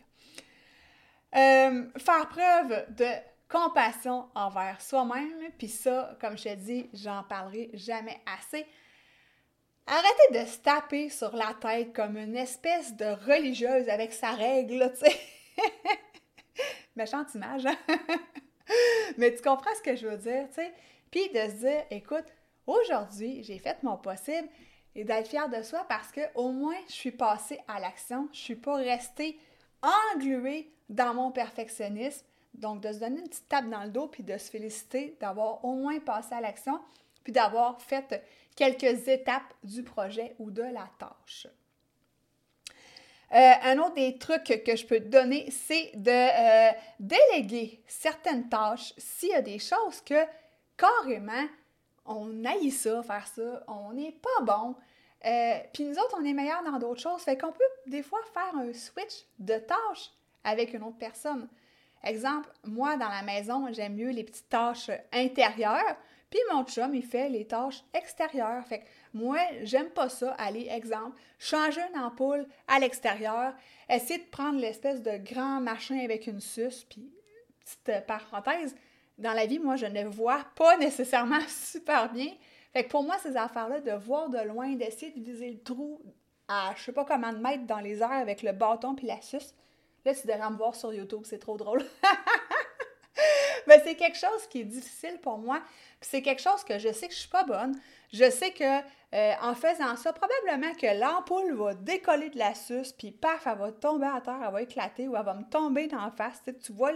Faire 1.32 2.28
preuve 2.28 2.86
de 2.94 3.10
compassion 3.48 4.28
envers 4.34 4.80
soi-même, 4.80 5.50
puis 5.58 5.68
ça, 5.68 6.16
comme 6.20 6.36
je 6.36 6.44
te 6.44 6.54
dis, 6.54 6.88
j'en 6.92 7.22
parlerai 7.24 7.70
jamais 7.74 8.20
assez. 8.26 8.66
Arrêtez 9.86 10.40
de 10.40 10.46
se 10.46 10.58
taper 10.58 11.10
sur 11.10 11.36
la 11.36 11.54
tête 11.60 11.92
comme 11.92 12.16
une 12.16 12.36
espèce 12.36 12.94
de 12.94 13.04
religieuse 13.26 13.88
avec 13.88 14.12
sa 14.12 14.30
règle, 14.30 14.92
tu 14.98 15.04
sais. 15.04 15.20
Méchante 16.96 17.34
image, 17.34 17.66
hein? 17.66 17.76
Mais 19.18 19.34
tu 19.34 19.42
comprends 19.42 19.74
ce 19.76 19.82
que 19.82 19.94
je 19.94 20.06
veux 20.06 20.16
dire, 20.16 20.46
tu 20.48 20.54
sais. 20.54 20.72
Puis 21.10 21.28
de 21.28 21.50
se 21.50 21.56
dire, 21.56 21.84
écoute, 21.90 22.24
aujourd'hui, 22.66 23.42
j'ai 23.42 23.58
fait 23.58 23.82
mon 23.82 23.98
possible, 23.98 24.48
et 24.94 25.04
d'être 25.04 25.28
fier 25.28 25.48
de 25.48 25.62
soi 25.62 25.84
parce 25.88 26.12
que 26.12 26.20
au 26.34 26.52
moins 26.52 26.78
je 26.88 26.92
suis 26.92 27.10
passée 27.10 27.60
à 27.66 27.80
l'action, 27.80 28.28
je 28.32 28.38
suis 28.38 28.56
pas 28.56 28.76
restée 28.76 29.38
engluée 29.82 30.70
dans 30.88 31.14
mon 31.14 31.30
perfectionnisme. 31.30 32.24
Donc 32.54 32.80
de 32.80 32.92
se 32.92 32.98
donner 32.98 33.20
une 33.20 33.28
petite 33.28 33.48
tape 33.48 33.68
dans 33.68 33.84
le 33.84 33.90
dos 33.90 34.06
puis 34.06 34.22
de 34.22 34.36
se 34.38 34.50
féliciter 34.50 35.16
d'avoir 35.20 35.64
au 35.64 35.74
moins 35.74 35.98
passé 36.00 36.34
à 36.34 36.40
l'action 36.40 36.78
puis 37.22 37.32
d'avoir 37.32 37.80
fait 37.80 38.22
quelques 38.54 39.08
étapes 39.08 39.54
du 39.62 39.82
projet 39.82 40.34
ou 40.38 40.50
de 40.50 40.62
la 40.62 40.88
tâche. 40.98 41.48
Euh, 43.32 43.52
un 43.62 43.78
autre 43.78 43.94
des 43.94 44.16
trucs 44.18 44.44
que 44.44 44.76
je 44.76 44.86
peux 44.86 45.00
te 45.00 45.08
donner, 45.08 45.50
c'est 45.50 45.90
de 45.94 46.10
euh, 46.10 46.72
déléguer 47.00 47.82
certaines 47.88 48.48
tâches 48.48 48.94
s'il 48.96 49.30
y 49.30 49.34
a 49.34 49.42
des 49.42 49.58
choses 49.58 50.00
que 50.04 50.24
carrément 50.76 51.48
on 52.06 52.44
haït 52.44 52.70
ça, 52.70 53.02
faire 53.02 53.26
ça, 53.26 53.64
on 53.66 53.92
n'est 53.92 54.12
pas 54.12 54.44
bon. 54.44 54.76
Euh, 55.24 55.58
puis 55.72 55.84
nous 55.84 55.94
autres, 55.94 56.16
on 56.20 56.24
est 56.24 56.34
meilleurs 56.34 56.62
dans 56.62 56.78
d'autres 56.78 57.00
choses. 57.00 57.22
Fait 57.22 57.36
qu'on 57.36 57.52
peut 57.52 57.64
des 57.86 58.02
fois 58.02 58.20
faire 58.32 58.54
un 58.56 58.72
switch 58.72 59.24
de 59.38 59.56
tâches 59.58 60.10
avec 60.44 60.74
une 60.74 60.82
autre 60.82 60.98
personne. 60.98 61.48
Exemple, 62.04 62.48
moi, 62.64 62.96
dans 62.96 63.08
la 63.08 63.22
maison, 63.22 63.66
j'aime 63.72 63.94
mieux 63.94 64.10
les 64.10 64.24
petites 64.24 64.48
tâches 64.48 64.90
intérieures, 65.12 65.96
puis 66.30 66.40
mon 66.52 66.64
chum, 66.64 66.94
il 66.94 67.04
fait 67.04 67.28
les 67.28 67.46
tâches 67.46 67.82
extérieures. 67.94 68.66
Fait 68.66 68.80
que 68.80 68.84
moi, 69.12 69.38
j'aime 69.62 69.90
pas 69.90 70.08
ça, 70.08 70.32
aller, 70.32 70.68
exemple, 70.68 71.16
changer 71.38 71.80
une 71.92 72.00
ampoule 72.00 72.46
à 72.66 72.78
l'extérieur, 72.78 73.54
essayer 73.88 74.18
de 74.18 74.28
prendre 74.30 74.58
l'espèce 74.58 75.02
de 75.02 75.16
grand 75.16 75.60
machin 75.60 75.98
avec 76.00 76.26
une 76.26 76.40
suce, 76.40 76.84
puis 76.84 77.10
petite 77.60 78.06
parenthèse, 78.06 78.74
dans 79.18 79.32
la 79.32 79.46
vie, 79.46 79.58
moi, 79.58 79.76
je 79.76 79.86
ne 79.86 80.04
vois 80.04 80.44
pas 80.56 80.76
nécessairement 80.78 81.46
super 81.48 82.12
bien. 82.12 82.32
Fait 82.72 82.84
que 82.84 82.90
pour 82.90 83.04
moi, 83.04 83.16
ces 83.22 83.36
affaires-là, 83.36 83.80
de 83.80 83.92
voir 83.92 84.28
de 84.28 84.40
loin, 84.40 84.72
d'essayer 84.74 85.12
de 85.12 85.20
viser 85.20 85.50
le 85.50 85.62
trou 85.62 86.00
à 86.48 86.74
je 86.76 86.82
sais 86.82 86.92
pas 86.92 87.04
comment 87.04 87.32
de 87.32 87.38
mettre 87.38 87.64
dans 87.64 87.80
les 87.80 88.02
airs 88.02 88.12
avec 88.12 88.42
le 88.42 88.52
bâton 88.52 88.94
puis 88.94 89.06
la 89.06 89.20
suce, 89.22 89.54
là, 90.04 90.14
tu 90.14 90.26
devrais 90.26 90.50
me 90.50 90.56
voir 90.56 90.74
sur 90.74 90.92
YouTube, 90.92 91.22
c'est 91.24 91.38
trop 91.38 91.56
drôle. 91.56 91.84
Mais 93.66 93.80
c'est 93.84 93.94
quelque 93.94 94.18
chose 94.18 94.46
qui 94.50 94.60
est 94.60 94.64
difficile 94.64 95.18
pour 95.22 95.38
moi. 95.38 95.60
c'est 96.00 96.22
quelque 96.22 96.42
chose 96.42 96.62
que 96.64 96.78
je 96.78 96.92
sais 96.92 97.08
que 97.08 97.14
je 97.14 97.20
suis 97.20 97.28
pas 97.28 97.44
bonne. 97.44 97.78
Je 98.12 98.28
sais 98.30 98.50
que 98.50 98.64
euh, 99.14 99.32
en 99.40 99.54
faisant 99.54 99.96
ça, 99.96 100.12
probablement 100.12 100.74
que 100.74 100.98
l'ampoule 100.98 101.54
va 101.54 101.74
décoller 101.74 102.30
de 102.30 102.38
la 102.38 102.54
suce, 102.54 102.92
puis 102.92 103.10
paf, 103.10 103.46
elle 103.46 103.58
va 103.58 103.72
tomber 103.72 104.06
à 104.06 104.20
terre, 104.20 104.40
elle 104.44 104.52
va 104.52 104.62
éclater 104.62 105.08
ou 105.08 105.16
elle 105.16 105.24
va 105.24 105.34
me 105.34 105.44
tomber 105.44 105.88
la 105.88 106.12
face. 106.16 106.42
Tu 106.62 106.72
vois 106.72 106.92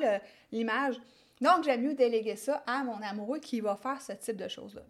l'image. 0.52 0.96
Donc, 1.40 1.64
j'aime 1.64 1.82
mieux 1.82 1.94
déléguer 1.94 2.36
ça 2.36 2.62
à 2.66 2.82
mon 2.82 3.00
amoureux 3.02 3.38
qui 3.38 3.60
va 3.60 3.76
faire 3.76 4.02
ce 4.02 4.12
type 4.12 4.36
de 4.36 4.48
choses-là. 4.48 4.82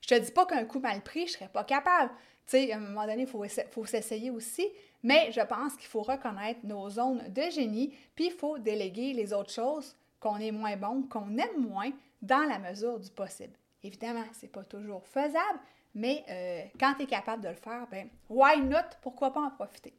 Je 0.00 0.08
te 0.08 0.14
dis 0.18 0.30
pas 0.30 0.46
qu'un 0.46 0.64
coup 0.64 0.80
mal 0.80 1.02
pris, 1.02 1.26
je 1.26 1.32
serais 1.32 1.48
pas 1.48 1.64
capable. 1.64 2.12
Tu 2.46 2.56
sais, 2.56 2.72
à 2.72 2.76
un 2.76 2.80
moment 2.80 3.06
donné, 3.06 3.22
il 3.22 3.26
faut, 3.26 3.84
s'essayer 3.86 4.30
aussi, 4.30 4.68
mais 5.02 5.30
je 5.32 5.40
pense 5.40 5.76
qu'il 5.76 5.86
faut 5.86 6.02
reconnaître 6.02 6.60
nos 6.64 6.88
zones 6.88 7.22
de 7.28 7.42
génie, 7.50 7.94
puis 8.14 8.26
il 8.26 8.32
faut 8.32 8.58
déléguer 8.58 9.12
les 9.12 9.32
autres 9.32 9.52
choses 9.52 9.96
qu'on 10.18 10.36
est 10.38 10.50
moins 10.50 10.76
bon, 10.76 11.02
qu'on 11.02 11.36
aime 11.38 11.58
moins, 11.58 11.90
dans 12.22 12.46
la 12.48 12.58
mesure 12.58 12.98
du 12.98 13.10
possible. 13.10 13.54
Évidemment, 13.82 14.24
c'est 14.32 14.52
pas 14.52 14.64
toujours 14.64 15.06
faisable, 15.06 15.60
mais 15.94 16.24
euh, 16.28 16.62
quand 16.78 16.94
tu 16.94 17.04
es 17.04 17.06
capable 17.06 17.42
de 17.42 17.48
le 17.48 17.54
faire, 17.54 17.86
ben, 17.90 18.08
why 18.28 18.60
not? 18.60 18.96
Pourquoi 19.00 19.32
pas 19.32 19.40
en 19.40 19.50
profiter? 19.50 19.94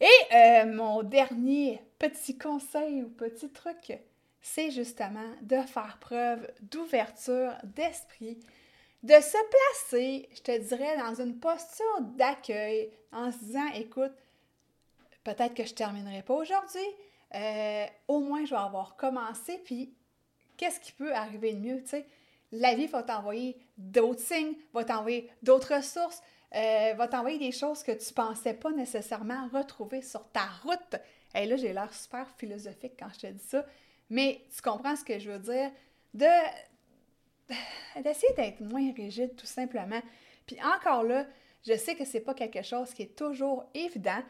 Et 0.00 0.34
euh, 0.34 0.66
mon 0.66 1.02
dernier 1.02 1.82
petit 1.98 2.38
conseil 2.38 3.02
ou 3.02 3.08
petit 3.08 3.50
truc, 3.50 3.98
c'est 4.40 4.70
justement 4.70 5.30
de 5.42 5.60
faire 5.62 5.98
preuve 6.00 6.50
d'ouverture 6.62 7.54
d'esprit, 7.64 8.38
de 9.02 9.14
se 9.14 9.38
placer, 9.50 10.28
je 10.34 10.42
te 10.42 10.58
dirais, 10.58 10.96
dans 10.98 11.20
une 11.20 11.38
posture 11.38 12.00
d'accueil 12.16 12.90
en 13.12 13.30
se 13.30 13.38
disant, 13.38 13.68
écoute, 13.74 14.12
peut-être 15.24 15.54
que 15.54 15.64
je 15.64 15.72
ne 15.72 15.76
terminerai 15.76 16.22
pas 16.22 16.34
aujourd'hui, 16.34 16.80
euh, 17.34 17.86
au 18.08 18.20
moins 18.20 18.44
je 18.44 18.50
vais 18.50 18.60
avoir 18.60 18.96
commencé, 18.96 19.58
puis 19.64 19.94
qu'est-ce 20.56 20.80
qui 20.80 20.92
peut 20.92 21.14
arriver 21.14 21.52
de 21.52 21.60
mieux, 21.60 21.82
tu 21.82 21.90
sais? 21.90 22.06
La 22.50 22.74
vie 22.74 22.86
va 22.86 23.02
t'envoyer 23.02 23.56
d'autres 23.76 24.20
signes, 24.20 24.54
va 24.72 24.82
t'envoyer 24.82 25.30
d'autres 25.42 25.76
ressources, 25.76 26.22
euh, 26.54 26.94
va 26.96 27.06
t'envoyer 27.06 27.38
des 27.38 27.52
choses 27.52 27.82
que 27.82 27.92
tu 27.92 28.12
pensais 28.14 28.54
pas 28.54 28.70
nécessairement 28.70 29.48
retrouver 29.52 30.00
sur 30.00 30.26
ta 30.30 30.46
route. 30.62 30.96
Et 31.34 31.44
là, 31.44 31.56
j'ai 31.56 31.74
l'air 31.74 31.92
super 31.92 32.26
philosophique 32.38 32.94
quand 32.98 33.10
je 33.12 33.18
te 33.18 33.26
dis 33.26 33.44
ça, 33.44 33.66
mais 34.10 34.42
tu 34.54 34.62
comprends 34.62 34.96
ce 34.96 35.04
que 35.04 35.18
je 35.18 35.30
veux 35.30 35.38
dire? 35.38 35.70
De 36.14 36.26
d'essayer 38.02 38.32
d'être 38.34 38.60
moins 38.60 38.92
rigide, 38.92 39.34
tout 39.36 39.46
simplement. 39.46 40.00
Puis 40.46 40.58
encore 40.62 41.02
là, 41.02 41.26
je 41.66 41.76
sais 41.76 41.94
que 41.94 42.04
c'est 42.04 42.20
pas 42.20 42.34
quelque 42.34 42.62
chose 42.62 42.92
qui 42.94 43.02
est 43.02 43.16
toujours 43.16 43.64
évident. 43.74 44.22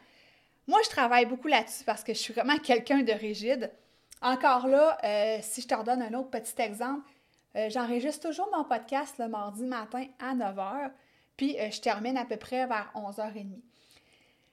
Moi, 0.66 0.80
je 0.84 0.90
travaille 0.90 1.26
beaucoup 1.26 1.48
là-dessus 1.48 1.84
parce 1.84 2.04
que 2.04 2.12
je 2.12 2.18
suis 2.18 2.34
vraiment 2.34 2.58
quelqu'un 2.62 3.02
de 3.02 3.12
rigide. 3.12 3.72
Encore 4.20 4.66
là, 4.66 4.98
euh, 5.04 5.38
si 5.42 5.62
je 5.62 5.68
te 5.68 5.74
redonne 5.74 6.02
un 6.02 6.12
autre 6.14 6.30
petit 6.30 6.60
exemple, 6.60 7.08
euh, 7.56 7.70
j'enregistre 7.70 8.28
toujours 8.28 8.48
mon 8.54 8.64
podcast 8.64 9.16
le 9.18 9.28
mardi 9.28 9.64
matin 9.64 10.06
à 10.18 10.34
9h, 10.34 10.90
puis 11.36 11.58
euh, 11.58 11.70
je 11.70 11.80
termine 11.80 12.16
à 12.16 12.24
peu 12.24 12.36
près 12.36 12.66
vers 12.66 12.90
11h30. 12.94 13.60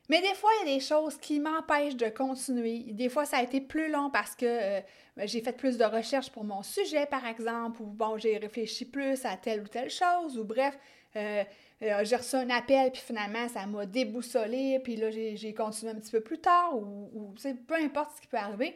Mais 0.10 0.22
des 0.22 0.34
fois, 0.36 0.50
il 0.62 0.70
y 0.70 0.72
a 0.74 0.76
des 0.76 0.84
choses 0.84 1.18
qui 1.18 1.40
m'empêchent 1.40 1.96
de 1.96 2.10
continuer. 2.10 2.84
Des 2.92 3.10
fois, 3.10 3.26
ça 3.26 3.38
a 3.38 3.44
été 3.44 3.60
plus 3.60 3.90
long 3.90 4.10
parce 4.12 4.36
que 4.36 4.46
euh, 4.46 4.82
j'ai 5.24 5.42
fait 5.42 5.54
plus 5.54 5.78
de 5.78 5.84
recherches 5.84 6.30
pour 6.30 6.44
mon 6.44 6.62
sujet, 6.62 7.06
par 7.06 7.26
exemple, 7.26 7.82
ou 7.82 7.86
bon, 7.86 8.18
j'ai 8.18 8.38
réfléchi 8.38 8.86
plus 8.86 9.26
à 9.26 9.36
telle 9.38 9.62
ou 9.62 9.68
telle 9.68 9.90
chose, 9.90 10.38
ou 10.38 10.44
bref, 10.44 10.78
euh, 11.16 11.44
euh, 11.82 12.04
j'ai 12.04 12.16
reçu 12.16 12.36
un 12.36 12.50
appel, 12.50 12.92
puis 12.92 13.02
finalement, 13.02 13.48
ça 13.48 13.66
m'a 13.66 13.86
déboussolé, 13.86 14.80
puis 14.84 14.96
là, 14.96 15.10
j'ai 15.10 15.54
continué 15.54 15.92
un 15.92 15.96
petit 15.96 16.12
peu 16.12 16.22
plus 16.22 16.40
tard, 16.40 16.78
ou, 16.78 17.10
ou 17.14 17.34
peu 17.68 17.76
importe 17.76 18.18
ce 18.18 18.22
qui 18.22 18.28
peut 18.28 18.38
arriver. 18.38 18.76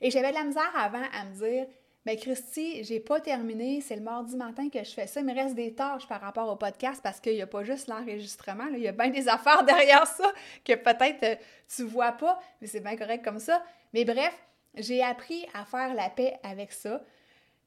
Et 0.00 0.10
j'avais 0.10 0.30
de 0.30 0.34
la 0.34 0.44
misère 0.44 0.72
avant 0.74 1.02
à 1.12 1.24
me 1.24 1.34
dire, 1.34 1.66
mais 2.06 2.16
Christy, 2.16 2.84
j'ai 2.84 3.00
pas 3.00 3.20
terminé, 3.20 3.80
c'est 3.80 3.96
le 3.96 4.02
mardi 4.02 4.36
matin 4.36 4.68
que 4.68 4.78
je 4.78 4.90
fais 4.90 5.06
ça. 5.06 5.20
Il 5.20 5.26
me 5.26 5.34
reste 5.34 5.54
des 5.54 5.74
tâches 5.74 6.06
par 6.06 6.20
rapport 6.20 6.48
au 6.50 6.56
podcast 6.56 7.00
parce 7.02 7.18
qu'il 7.18 7.34
n'y 7.34 7.42
a 7.42 7.46
pas 7.46 7.64
juste 7.64 7.88
l'enregistrement, 7.88 8.66
il 8.72 8.80
y 8.80 8.88
a 8.88 8.92
bien 8.92 9.08
des 9.08 9.26
affaires 9.36 9.64
derrière 9.64 10.06
ça 10.06 10.32
que 10.64 10.74
peut-être 10.74 11.20
tu 11.20 11.26
euh, 11.26 11.34
tu 11.76 11.82
vois 11.84 12.12
pas, 12.12 12.38
mais 12.60 12.66
c'est 12.66 12.80
bien 12.80 12.96
correct 12.96 13.24
comme 13.24 13.38
ça. 13.38 13.62
Mais 13.94 14.04
bref, 14.04 14.34
j'ai 14.76 15.02
appris 15.02 15.46
à 15.54 15.64
faire 15.64 15.94
la 15.94 16.10
paix 16.10 16.34
avec 16.42 16.72
ça. 16.72 17.02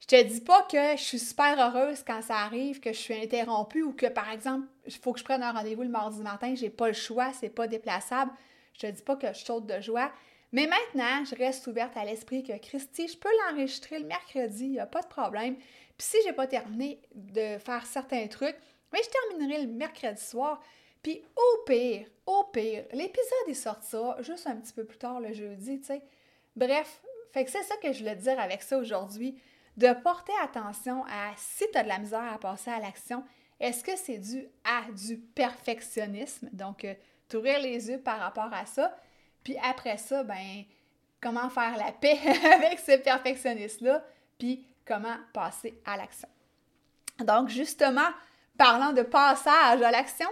Je 0.00 0.06
te 0.06 0.22
dis 0.22 0.40
pas 0.40 0.62
que 0.70 0.96
je 0.96 1.02
suis 1.02 1.18
super 1.18 1.58
heureuse 1.58 2.04
quand 2.06 2.22
ça 2.22 2.36
arrive, 2.36 2.78
que 2.78 2.92
je 2.92 2.98
suis 2.98 3.14
interrompue 3.14 3.82
ou 3.82 3.92
que, 3.92 4.06
par 4.06 4.30
exemple, 4.30 4.66
il 4.86 4.92
faut 4.92 5.12
que 5.12 5.18
je 5.18 5.24
prenne 5.24 5.42
un 5.42 5.52
rendez-vous 5.52 5.82
le 5.82 5.88
mardi 5.88 6.20
matin, 6.20 6.54
j'ai 6.54 6.70
pas 6.70 6.86
le 6.86 6.92
choix, 6.92 7.32
c'est 7.32 7.48
pas 7.48 7.66
déplaçable. 7.66 8.30
Je 8.74 8.86
te 8.86 8.92
dis 8.92 9.02
pas 9.02 9.16
que 9.16 9.26
je 9.32 9.44
saute 9.44 9.66
de 9.66 9.80
joie, 9.80 10.12
mais 10.52 10.66
maintenant, 10.66 11.24
je 11.24 11.34
reste 11.36 11.66
ouverte 11.66 11.96
à 11.96 12.04
l'esprit 12.04 12.42
que 12.42 12.56
Christy, 12.56 13.08
je 13.08 13.18
peux 13.18 13.28
l'enregistrer 13.46 13.98
le 13.98 14.06
mercredi, 14.06 14.64
il 14.64 14.70
n'y 14.72 14.80
a 14.80 14.86
pas 14.86 15.02
de 15.02 15.08
problème. 15.08 15.56
Puis 15.56 16.06
si 16.06 16.16
je 16.22 16.28
n'ai 16.28 16.32
pas 16.32 16.46
terminé 16.46 17.00
de 17.14 17.58
faire 17.58 17.84
certains 17.86 18.26
trucs, 18.28 18.56
mais 18.92 19.00
je 19.02 19.10
terminerai 19.10 19.62
le 19.62 19.72
mercredi 19.72 20.22
soir. 20.22 20.60
Puis 21.02 21.22
au 21.36 21.64
pire, 21.64 22.06
au 22.26 22.44
pire, 22.52 22.84
l'épisode 22.92 23.48
est 23.48 23.54
sorti 23.54 23.96
juste 24.20 24.46
un 24.46 24.56
petit 24.56 24.72
peu 24.72 24.84
plus 24.84 24.98
tard 24.98 25.20
le 25.20 25.32
jeudi, 25.32 25.80
tu 25.80 25.86
sais. 25.86 26.02
Bref, 26.56 27.02
fait 27.32 27.44
que 27.44 27.50
c'est 27.50 27.62
ça 27.62 27.76
que 27.76 27.92
je 27.92 27.98
voulais 28.00 28.16
dire 28.16 28.40
avec 28.40 28.62
ça 28.62 28.78
aujourd'hui, 28.78 29.38
de 29.76 29.92
porter 30.02 30.32
attention 30.42 31.04
à 31.04 31.32
si 31.36 31.64
tu 31.70 31.78
as 31.78 31.84
de 31.84 31.88
la 31.88 31.98
misère 31.98 32.32
à 32.32 32.38
passer 32.38 32.70
à 32.70 32.80
l'action, 32.80 33.22
est-ce 33.60 33.84
que 33.84 33.96
c'est 33.96 34.18
dû 34.18 34.48
à 34.64 34.90
du 34.92 35.18
perfectionnisme, 35.18 36.48
donc 36.52 36.84
euh, 36.84 36.94
t'ouvrir 37.28 37.60
les 37.60 37.90
yeux 37.90 38.00
par 38.00 38.18
rapport 38.18 38.52
à 38.52 38.66
ça, 38.66 38.96
puis 39.44 39.56
après 39.62 39.96
ça, 39.96 40.22
ben, 40.22 40.64
comment 41.20 41.50
faire 41.50 41.76
la 41.76 41.92
paix 41.92 42.18
avec 42.54 42.78
ce 42.78 42.96
perfectionniste-là, 42.96 44.04
puis 44.38 44.66
comment 44.84 45.16
passer 45.32 45.80
à 45.84 45.96
l'action? 45.96 46.28
Donc, 47.20 47.48
justement, 47.48 48.08
parlant 48.56 48.92
de 48.92 49.02
passage 49.02 49.82
à 49.82 49.90
l'action, 49.90 50.28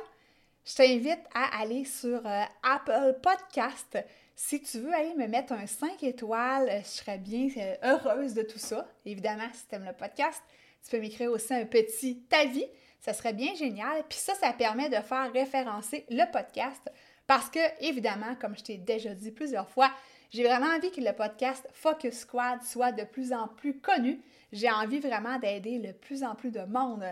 je 0.64 0.74
t'invite 0.74 1.20
à 1.34 1.60
aller 1.60 1.84
sur 1.84 2.26
euh, 2.26 2.42
Apple 2.62 3.18
Podcast. 3.22 3.98
Si 4.34 4.60
tu 4.60 4.80
veux 4.80 4.92
aller 4.92 5.14
me 5.14 5.26
mettre 5.26 5.52
un 5.52 5.66
5 5.66 6.02
étoiles, 6.02 6.82
je 6.82 6.88
serais 6.88 7.18
bien 7.18 7.48
euh, 7.56 7.74
heureuse 7.84 8.34
de 8.34 8.42
tout 8.42 8.58
ça. 8.58 8.86
Évidemment, 9.04 9.48
si 9.52 9.66
tu 9.68 9.74
aimes 9.74 9.86
le 9.86 9.92
podcast, 9.92 10.42
tu 10.84 10.90
peux 10.90 11.00
m'écrire 11.00 11.30
aussi 11.30 11.54
un 11.54 11.64
petit 11.64 12.22
avis. 12.32 12.66
Ça 13.00 13.12
serait 13.12 13.32
bien 13.32 13.54
génial. 13.54 14.04
Puis 14.08 14.18
ça, 14.18 14.34
ça 14.34 14.52
permet 14.52 14.88
de 14.88 14.96
faire 14.96 15.32
référencer 15.32 16.04
le 16.10 16.30
podcast 16.32 16.90
parce 17.26 17.50
que, 17.50 17.58
évidemment, 17.80 18.34
comme 18.40 18.56
je 18.56 18.62
t'ai 18.62 18.76
déjà 18.76 19.14
dit 19.14 19.30
plusieurs 19.30 19.68
fois, 19.68 19.90
j'ai 20.30 20.44
vraiment 20.44 20.66
envie 20.66 20.90
que 20.90 21.00
le 21.00 21.12
podcast 21.12 21.68
Focus 21.72 22.20
Squad 22.20 22.62
soit 22.62 22.92
de 22.92 23.04
plus 23.04 23.32
en 23.32 23.48
plus 23.48 23.78
connu. 23.78 24.20
J'ai 24.52 24.70
envie 24.70 25.00
vraiment 25.00 25.38
d'aider 25.38 25.78
le 25.78 25.92
plus 25.92 26.22
en 26.24 26.34
plus 26.34 26.50
de 26.50 26.62
monde, 26.62 27.04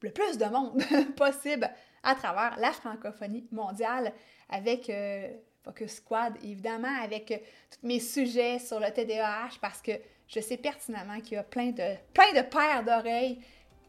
le 0.00 0.10
plus 0.10 0.38
de 0.38 0.44
monde 0.46 0.82
possible 1.16 1.70
à 2.02 2.14
travers 2.14 2.58
la 2.58 2.72
francophonie 2.72 3.46
mondiale 3.52 4.12
avec 4.48 4.90
euh, 4.90 5.28
Focus 5.64 5.96
Squad, 5.96 6.34
évidemment, 6.42 7.02
avec 7.02 7.30
euh, 7.30 7.38
tous 7.70 7.86
mes 7.86 8.00
sujets 8.00 8.58
sur 8.58 8.80
le 8.80 8.90
TDAH 8.90 9.58
parce 9.60 9.80
que 9.80 9.92
je 10.28 10.40
sais 10.40 10.56
pertinemment 10.56 11.20
qu'il 11.20 11.34
y 11.34 11.36
a 11.36 11.42
plein 11.42 11.70
de, 11.70 11.94
plein 12.12 12.32
de 12.32 12.42
paires 12.42 12.84
d'oreilles 12.84 13.40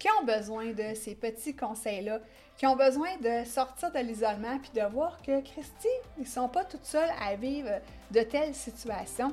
qui 0.04 0.10
ont 0.20 0.26
besoin 0.26 0.74
de 0.74 0.94
ces 0.96 1.16
petits 1.16 1.56
conseils-là, 1.56 2.20
qui 2.58 2.68
ont 2.68 2.76
besoin 2.76 3.16
de 3.22 3.46
sortir 3.46 3.90
de 3.90 4.00
l'isolement 4.00 4.60
puis 4.60 4.72
de 4.76 4.86
voir 4.92 5.18
que 5.22 5.40
Christy, 5.40 5.88
ils 6.20 6.28
sont 6.28 6.50
pas 6.50 6.66
toutes 6.66 6.84
seuls 6.84 7.10
à 7.22 7.38
vivre 7.38 7.70
de 8.12 8.20
telles 8.20 8.54
situations. 8.54 9.32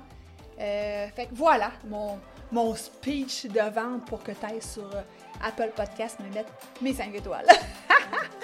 Euh, 0.61 1.09
fait 1.09 1.27
que 1.27 1.35
voilà 1.35 1.73
mon, 1.89 2.21
mon 2.53 2.77
speech 2.77 3.47
de 3.47 3.69
vente 3.69 4.05
pour 4.07 4.23
que 4.23 4.31
tu 4.31 4.47
ailles 4.47 4.63
sur 4.63 4.85
euh, 4.95 5.03
Apple 5.43 5.73
Podcast 5.75 6.21
me 6.21 6.33
mettre 6.33 6.53
mes 6.81 6.95
5 6.95 7.17
étoiles. 7.17 7.47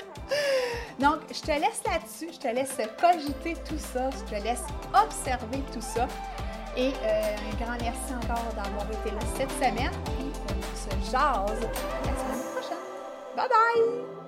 Donc, 0.99 1.21
je 1.33 1.41
te 1.41 1.53
laisse 1.53 1.81
là-dessus, 1.87 2.31
je 2.33 2.39
te 2.41 2.49
laisse 2.49 2.77
cogiter 3.01 3.55
tout 3.69 3.79
ça, 3.79 4.11
je 4.11 4.35
te 4.35 4.43
laisse 4.43 4.65
observer 4.93 5.61
tout 5.73 5.81
ça. 5.81 6.09
Et 6.77 6.89
euh, 6.89 7.37
un 7.37 7.65
grand 7.65 7.79
merci 7.81 8.15
encore 8.15 8.53
d'avoir 8.55 8.91
été 8.91 9.11
là 9.11 9.21
cette 9.37 9.53
semaine. 9.53 9.93
Et 10.19 10.33
on 10.51 11.05
se 11.07 11.11
jase. 11.11 12.16
Bye 13.37 13.49
bye! 13.49 14.26